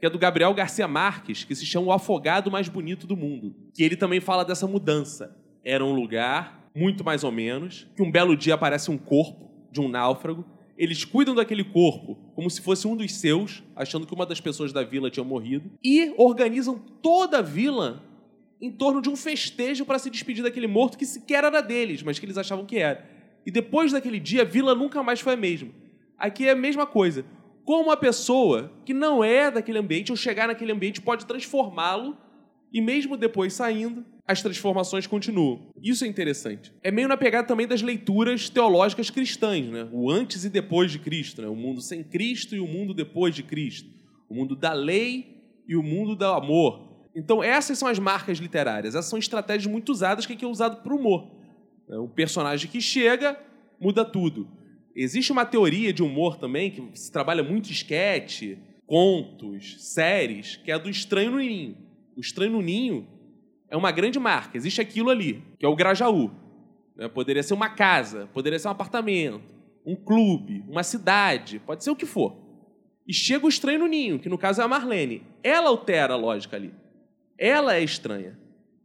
que 0.00 0.06
é 0.06 0.10
do 0.10 0.18
Gabriel 0.18 0.52
Garcia 0.52 0.88
Marques, 0.88 1.44
que 1.44 1.54
se 1.54 1.64
chama 1.64 1.86
O 1.86 1.92
Afogado 1.92 2.50
Mais 2.50 2.68
Bonito 2.68 3.06
do 3.06 3.16
Mundo. 3.16 3.54
Que 3.72 3.84
ele 3.84 3.94
também 3.94 4.18
fala 4.18 4.44
dessa 4.44 4.66
mudança. 4.66 5.40
Era 5.64 5.84
um 5.84 5.94
lugar, 5.94 6.68
muito 6.74 7.04
mais 7.04 7.22
ou 7.22 7.30
menos, 7.30 7.86
que 7.94 8.02
um 8.02 8.10
belo 8.10 8.36
dia 8.36 8.54
aparece 8.54 8.90
um 8.90 8.98
corpo 8.98 9.48
de 9.70 9.80
um 9.80 9.86
náufrago, 9.86 10.44
eles 10.76 11.04
cuidam 11.04 11.34
daquele 11.34 11.64
corpo 11.64 12.16
como 12.34 12.50
se 12.50 12.60
fosse 12.60 12.86
um 12.86 12.96
dos 12.96 13.14
seus, 13.14 13.62
achando 13.74 14.06
que 14.06 14.14
uma 14.14 14.26
das 14.26 14.40
pessoas 14.40 14.72
da 14.72 14.82
vila 14.82 15.10
tinha 15.10 15.24
morrido, 15.24 15.70
e 15.82 16.12
organizam 16.18 16.78
toda 17.02 17.38
a 17.38 17.42
vila 17.42 18.02
em 18.60 18.70
torno 18.70 19.00
de 19.00 19.08
um 19.08 19.16
festejo 19.16 19.84
para 19.84 19.98
se 19.98 20.10
despedir 20.10 20.42
daquele 20.42 20.66
morto 20.66 20.98
que 20.98 21.06
sequer 21.06 21.44
era 21.44 21.60
deles, 21.60 22.02
mas 22.02 22.18
que 22.18 22.26
eles 22.26 22.38
achavam 22.38 22.64
que 22.64 22.78
era. 22.78 23.08
E 23.44 23.50
depois 23.50 23.92
daquele 23.92 24.18
dia, 24.18 24.42
a 24.42 24.44
vila 24.44 24.74
nunca 24.74 25.02
mais 25.02 25.20
foi 25.20 25.34
a 25.34 25.36
mesma. 25.36 25.70
Aqui 26.18 26.46
é 26.46 26.50
a 26.50 26.56
mesma 26.56 26.86
coisa. 26.86 27.24
Como 27.64 27.84
uma 27.84 27.96
pessoa 27.96 28.72
que 28.84 28.94
não 28.94 29.22
é 29.22 29.50
daquele 29.50 29.78
ambiente, 29.78 30.10
ou 30.10 30.16
chegar 30.16 30.48
naquele 30.48 30.72
ambiente, 30.72 31.00
pode 31.00 31.26
transformá-lo, 31.26 32.16
e 32.72 32.80
mesmo 32.80 33.16
depois 33.16 33.52
saindo, 33.52 34.04
as 34.26 34.42
transformações 34.42 35.06
continuam. 35.06 35.70
Isso 35.80 36.04
é 36.04 36.08
interessante. 36.08 36.72
É 36.82 36.90
meio 36.90 37.06
na 37.06 37.16
pegada 37.16 37.46
também 37.46 37.66
das 37.66 37.80
leituras 37.80 38.50
teológicas 38.50 39.08
cristãs, 39.08 39.66
né? 39.66 39.88
O 39.92 40.10
antes 40.10 40.44
e 40.44 40.50
depois 40.50 40.90
de 40.90 40.98
Cristo, 40.98 41.42
né? 41.42 41.48
O 41.48 41.54
mundo 41.54 41.80
sem 41.80 42.02
Cristo 42.02 42.56
e 42.56 42.60
o 42.60 42.66
mundo 42.66 42.92
depois 42.92 43.34
de 43.34 43.44
Cristo. 43.44 43.88
O 44.28 44.34
mundo 44.34 44.56
da 44.56 44.72
lei 44.72 45.44
e 45.68 45.76
o 45.76 45.82
mundo 45.82 46.16
do 46.16 46.24
amor. 46.24 47.08
Então, 47.14 47.42
essas 47.42 47.78
são 47.78 47.86
as 47.86 48.00
marcas 48.00 48.38
literárias. 48.38 48.94
Essas 48.96 49.08
são 49.08 49.18
estratégias 49.18 49.70
muito 49.70 49.90
usadas 49.90 50.26
que 50.26 50.44
é 50.44 50.48
usado 50.48 50.82
para 50.82 50.92
o 50.92 50.98
humor. 50.98 51.30
É 51.88 51.98
um 51.98 52.08
personagem 52.08 52.68
que 52.68 52.80
chega, 52.80 53.38
muda 53.80 54.04
tudo. 54.04 54.48
Existe 54.94 55.30
uma 55.30 55.46
teoria 55.46 55.92
de 55.92 56.02
humor 56.02 56.36
também, 56.36 56.70
que 56.70 56.98
se 56.98 57.12
trabalha 57.12 57.44
muito 57.44 57.70
esquete, 57.70 58.58
contos, 58.86 59.76
séries, 59.94 60.56
que 60.56 60.70
é 60.70 60.74
a 60.74 60.78
do 60.78 60.90
estranho 60.90 61.30
no 61.30 61.38
ninho. 61.38 61.76
O 62.16 62.20
estranho 62.20 62.52
no 62.52 62.62
ninho 62.62 63.06
é 63.70 63.76
uma 63.76 63.90
grande 63.90 64.18
marca. 64.18 64.56
Existe 64.56 64.80
aquilo 64.80 65.10
ali, 65.10 65.42
que 65.58 65.66
é 65.66 65.68
o 65.68 65.76
Grajaú. 65.76 66.30
Né? 66.96 67.08
Poderia 67.08 67.42
ser 67.42 67.54
uma 67.54 67.68
casa, 67.68 68.28
poderia 68.32 68.58
ser 68.58 68.68
um 68.68 68.72
apartamento, 68.72 69.54
um 69.84 69.94
clube, 69.94 70.64
uma 70.68 70.82
cidade, 70.82 71.58
pode 71.58 71.84
ser 71.84 71.90
o 71.90 71.96
que 71.96 72.06
for. 72.06 72.36
E 73.06 73.12
chega 73.12 73.46
o 73.46 73.48
estranho 73.48 73.78
no 73.78 73.86
ninho, 73.86 74.18
que 74.18 74.28
no 74.28 74.38
caso 74.38 74.60
é 74.60 74.64
a 74.64 74.68
Marlene. 74.68 75.22
Ela 75.42 75.68
altera 75.68 76.14
a 76.14 76.16
lógica 76.16 76.56
ali. 76.56 76.74
Ela 77.38 77.76
é 77.76 77.82
estranha. 77.82 78.38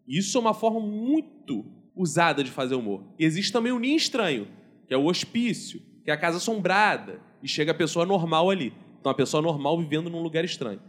Isso 0.08 0.38
é 0.38 0.42
uma 0.42 0.54
forma 0.54 0.80
muito 0.80 1.66
usada 1.96 2.44
de 2.44 2.52
fazer 2.52 2.76
humor. 2.76 3.04
E 3.18 3.26
existe 3.26 3.52
também 3.52 3.72
o 3.72 3.80
ninho 3.80 3.98
estranho, 3.98 4.48
que 4.88 4.94
é 4.94 4.98
o 4.98 5.06
hospício, 5.06 5.82
que 6.04 6.12
é 6.12 6.14
a 6.14 6.18
casa 6.18 6.38
assombrada, 6.38 7.20
e 7.42 7.48
chega 7.48 7.72
a 7.72 7.76
pessoa 7.76 8.06
normal 8.06 8.50
ali. 8.50 8.74
Então, 9.00 9.12
a 9.12 9.16
pessoa 9.16 9.42
normal 9.42 9.80
vivendo 9.80 10.10
num 10.10 10.22
lugar 10.22 10.46
estranho. 10.46 10.80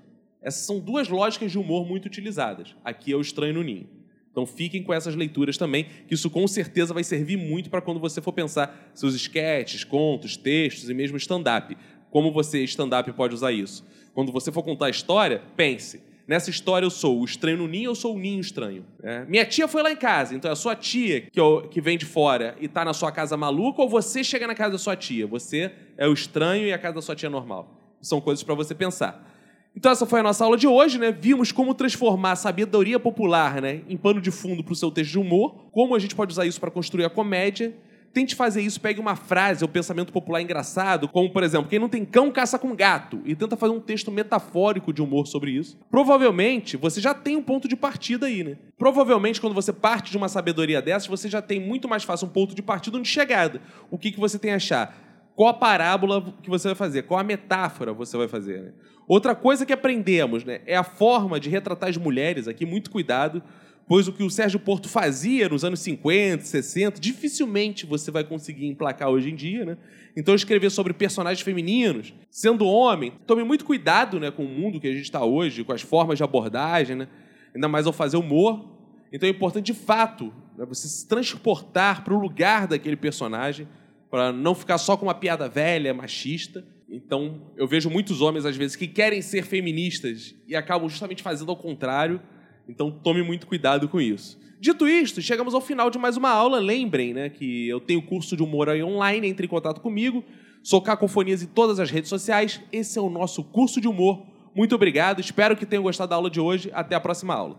Essas 0.43 0.67
são 0.67 0.81
duas 0.81 1.09
lógicas 1.09 1.53
de 1.53 1.59
humor 1.59 1.87
muito 1.87 2.07
utilizadas. 2.07 2.75
Aqui 2.85 3.13
é 3.13 3.17
o 3.17 3.21
estranho 3.21 3.55
no 3.55 3.63
ninho. 3.63 3.89
Então 4.31 4.47
fiquem 4.47 4.83
com 4.83 4.93
essas 4.93 5.15
leituras 5.15 5.59
também, 5.59 5.87
que 6.09 6.15
isso 6.15 6.31
com 6.31 6.47
certeza 6.49 6.95
vai 6.95 7.05
servir 7.05 7.37
muito 7.37 7.69
para 7.69 7.83
quando 7.83 8.01
você 8.01 8.21
for 8.21 8.33
pensar 8.33 8.91
seus 8.95 9.15
sketches, 9.15 9.85
contos, 9.85 10.37
textos 10.37 10.89
e 10.89 10.95
mesmo 10.95 11.17
stand-up. 11.19 11.77
Como 12.11 12.33
você, 12.33 12.63
stand-up, 12.65 13.11
pode 13.13 13.35
usar 13.35 13.53
isso? 13.53 13.87
Quando 14.15 14.33
você 14.33 14.51
for 14.51 14.63
contar 14.63 14.87
a 14.87 14.91
história, 14.91 15.43
pense 15.57 16.01
Nessa 16.27 16.51
história 16.51 16.87
eu 16.87 16.91
sou 16.91 17.21
o 17.21 17.25
estranho 17.25 17.59
no 17.59 17.67
ninho 17.67 17.91
ou 17.91 17.97
sou 17.97 18.15
o 18.15 18.19
ninho 18.19 18.41
estranho? 18.41 18.85
É. 19.03 19.25
Minha 19.25 19.45
tia 19.45 19.67
foi 19.67 19.83
lá 19.83 19.91
em 19.91 19.97
casa, 19.97 20.35
então 20.35 20.49
é 20.49 20.53
a 20.53 20.57
sua 20.57 20.77
tia 20.77 21.23
que, 21.23 21.41
que 21.71 21.81
vem 21.81 21.99
de 21.99 22.07
fora 22.07 22.57
e 22.61 22.69
tá 22.69 22.85
na 22.85 22.95
sua 22.95 23.11
casa 23.11 23.37
maluca 23.37 23.83
ou 23.83 23.89
você 23.89 24.23
chega 24.23 24.47
na 24.47 24.55
casa 24.55 24.73
da 24.73 24.79
sua 24.79 24.95
tia? 24.95 25.27
Você 25.27 25.73
é 25.97 26.07
o 26.07 26.13
estranho 26.13 26.67
e 26.67 26.73
a 26.73 26.79
casa 26.79 26.95
da 26.95 27.03
sua 27.03 27.17
tia 27.17 27.27
é 27.27 27.31
normal. 27.31 27.97
São 28.01 28.21
coisas 28.21 28.43
para 28.43 28.55
você 28.55 28.75
pensar. 28.75 29.32
Então 29.75 29.91
essa 29.91 30.05
foi 30.05 30.21
a 30.21 30.23
nossa 30.23 30.45
aula 30.45 30.57
de 30.57 30.67
hoje, 30.67 30.99
né? 30.99 31.11
Vimos 31.11 31.51
como 31.51 31.75
transformar 31.75 32.33
a 32.33 32.37
sabedoria 32.37 33.01
popular, 33.01 33.61
né, 33.61 33.83
em 33.89 33.97
pano 33.97 34.21
de 34.21 34.31
fundo 34.31 34.63
para 34.63 34.73
o 34.73 34.77
seu 34.77 34.91
texto 34.91 35.13
de 35.13 35.19
humor, 35.19 35.55
como 35.73 35.95
a 35.95 35.99
gente 35.99 36.15
pode 36.15 36.33
usar 36.33 36.47
isso 36.47 36.61
para 36.61 36.71
construir 36.71 37.05
a 37.05 37.11
comédia 37.11 37.75
Tente 38.13 38.35
fazer 38.35 38.61
isso, 38.61 38.79
pegue 38.79 39.01
uma 39.01 39.17
frase 39.17 39.65
ou 39.65 39.69
pensamento 39.69 40.13
popular 40.13 40.43
engraçado, 40.43 41.09
como, 41.09 41.31
por 41.31 41.43
exemplo, 41.43 41.69
quem 41.69 41.79
não 41.79 41.89
tem 41.89 42.05
cão 42.05 42.31
caça 42.31 42.59
com 42.59 42.77
gato, 42.77 43.23
e 43.25 43.35
tenta 43.35 43.57
fazer 43.57 43.73
um 43.73 43.81
texto 43.81 44.11
metafórico 44.11 44.93
de 44.93 45.01
humor 45.01 45.27
sobre 45.27 45.53
isso. 45.53 45.79
Provavelmente 45.91 46.77
você 46.77 47.01
já 47.01 47.15
tem 47.15 47.37
um 47.37 47.43
ponto 47.43 47.67
de 47.67 47.75
partida 47.75 48.27
aí, 48.27 48.45
né? 48.45 48.59
Provavelmente, 48.77 49.41
quando 49.41 49.55
você 49.55 49.73
parte 49.73 50.11
de 50.11 50.19
uma 50.19 50.29
sabedoria 50.29 50.83
dessas, 50.83 51.09
você 51.09 51.29
já 51.29 51.41
tem 51.41 51.59
muito 51.59 51.89
mais 51.89 52.05
fácil 52.05 52.27
um 52.27 52.31
ponto 52.31 52.55
de 52.55 52.61
partida 52.61 52.99
onde 52.99 53.09
chegada. 53.09 53.63
O 53.91 53.97
que, 53.97 54.13
que 54.13 54.21
você 54.21 54.39
tem 54.39 54.53
a 54.53 54.57
achar? 54.57 54.95
Qual 55.43 55.51
a 55.51 55.55
parábola 55.55 56.33
que 56.41 56.49
você 56.49 56.69
vai 56.69 56.77
fazer? 56.77 57.03
Qual 57.03 57.19
a 57.19 57.25
metáfora 57.25 57.93
você 57.93 58.17
vai 58.17 58.29
fazer? 58.29 58.63
Né? 58.63 58.73
Outra 59.09 59.35
coisa 59.35 59.67
que 59.67 59.73
aprendemos 59.73 60.45
né, 60.45 60.61
é 60.65 60.77
a 60.77 60.85
forma 60.85 61.41
de 61.41 61.51
retratar 61.51 61.91
as 61.91 61.97
mulheres, 61.97 62.47
aqui, 62.47 62.65
muito 62.65 62.93
cuidado 62.93 63.43
pois 63.89 64.07
o 64.07 64.13
que 64.13 64.23
o 64.23 64.31
Sérgio 64.31 64.61
Porto 64.61 64.89
fazia 64.89 65.49
nos 65.49 65.65
anos 65.65 65.81
50, 65.81 66.45
60, 66.45 67.01
dificilmente 67.01 67.85
você 67.85 68.13
vai 68.13 68.23
conseguir 68.23 68.69
emplacar 68.69 69.09
hoje 69.09 69.31
em 69.31 69.35
dia, 69.35 69.65
né? 69.65 69.77
Então, 70.17 70.33
escrever 70.33 70.71
sobre 70.71 70.93
personagens 70.93 71.45
femininos, 71.45 72.15
sendo 72.31 72.65
homem, 72.65 73.13
tome 73.27 73.43
muito 73.43 73.65
cuidado 73.65 74.21
né, 74.21 74.31
com 74.31 74.45
o 74.45 74.49
mundo 74.49 74.79
que 74.79 74.87
a 74.87 74.93
gente 74.93 75.03
está 75.03 75.25
hoje, 75.25 75.65
com 75.65 75.73
as 75.73 75.83
formas 75.83 76.19
de 76.19 76.23
abordagem, 76.23 76.95
né? 76.95 77.09
ainda 77.53 77.67
mais 77.67 77.85
ao 77.85 77.93
fazer 77.93 78.17
humor. 78.17 78.65
Então, 79.13 79.27
é 79.27 79.33
importante, 79.33 79.67
de 79.67 79.75
fato, 79.75 80.33
né, 80.57 80.65
você 80.65 80.87
se 80.87 81.09
transportar 81.09 82.05
para 82.05 82.15
o 82.15 82.19
lugar 82.21 82.69
daquele 82.69 82.97
personagem, 82.97 83.67
para 84.13 84.31
não 84.31 84.55
ficar 84.55 84.77
só 84.77 84.95
com 84.95 85.07
uma 85.07 85.15
piada 85.15 85.49
velha, 85.49 85.95
machista. 85.95 86.63
Então, 86.87 87.51
eu 87.57 87.67
vejo 87.67 87.89
muitos 87.89 88.21
homens, 88.21 88.45
às 88.45 88.55
vezes, 88.55 88.77
que 88.77 88.87
querem 88.87 89.23
ser 89.23 89.43
feministas 89.43 90.35
e 90.47 90.55
acabam 90.55 90.87
justamente 90.87 91.23
fazendo 91.23 91.51
ao 91.51 91.57
contrário 91.57 92.21
Então 92.69 92.91
tome 92.91 93.23
muito 93.23 93.47
cuidado 93.47 93.89
com 93.89 93.99
isso. 93.99 94.39
Dito 94.61 94.87
isto, 94.87 95.23
chegamos 95.23 95.55
ao 95.55 95.63
final 95.63 95.89
de 95.89 95.99
mais 95.99 96.19
uma 96.19 96.29
aula. 96.29 96.59
Lembrem 96.59 97.15
né, 97.15 97.31
que 97.31 97.67
eu 97.67 97.81
tenho 97.81 98.03
curso 98.03 98.37
de 98.37 98.43
humor 98.43 98.69
aí 98.69 98.83
online, 98.83 99.27
entre 99.27 99.47
em 99.47 99.49
contato 99.49 99.81
comigo. 99.81 100.23
Sou 100.63 100.83
Cacofonias 100.83 101.43
em 101.43 101.47
todas 101.47 101.81
as 101.81 101.91
redes 101.91 102.11
sociais. 102.11 102.61
Esse 102.71 102.99
é 102.99 103.03
o 103.03 103.09
nosso 103.09 103.43
curso 103.43 103.81
de 103.81 103.89
humor. 103.89 104.27
Muito 104.55 104.75
obrigado, 104.75 105.21
espero 105.21 105.57
que 105.57 105.65
tenham 105.65 105.83
gostado 105.83 106.11
da 106.11 106.17
aula 106.17 106.29
de 106.29 106.39
hoje. 106.39 106.71
Até 106.75 106.95
a 106.95 107.01
próxima 107.01 107.33
aula. 107.35 107.57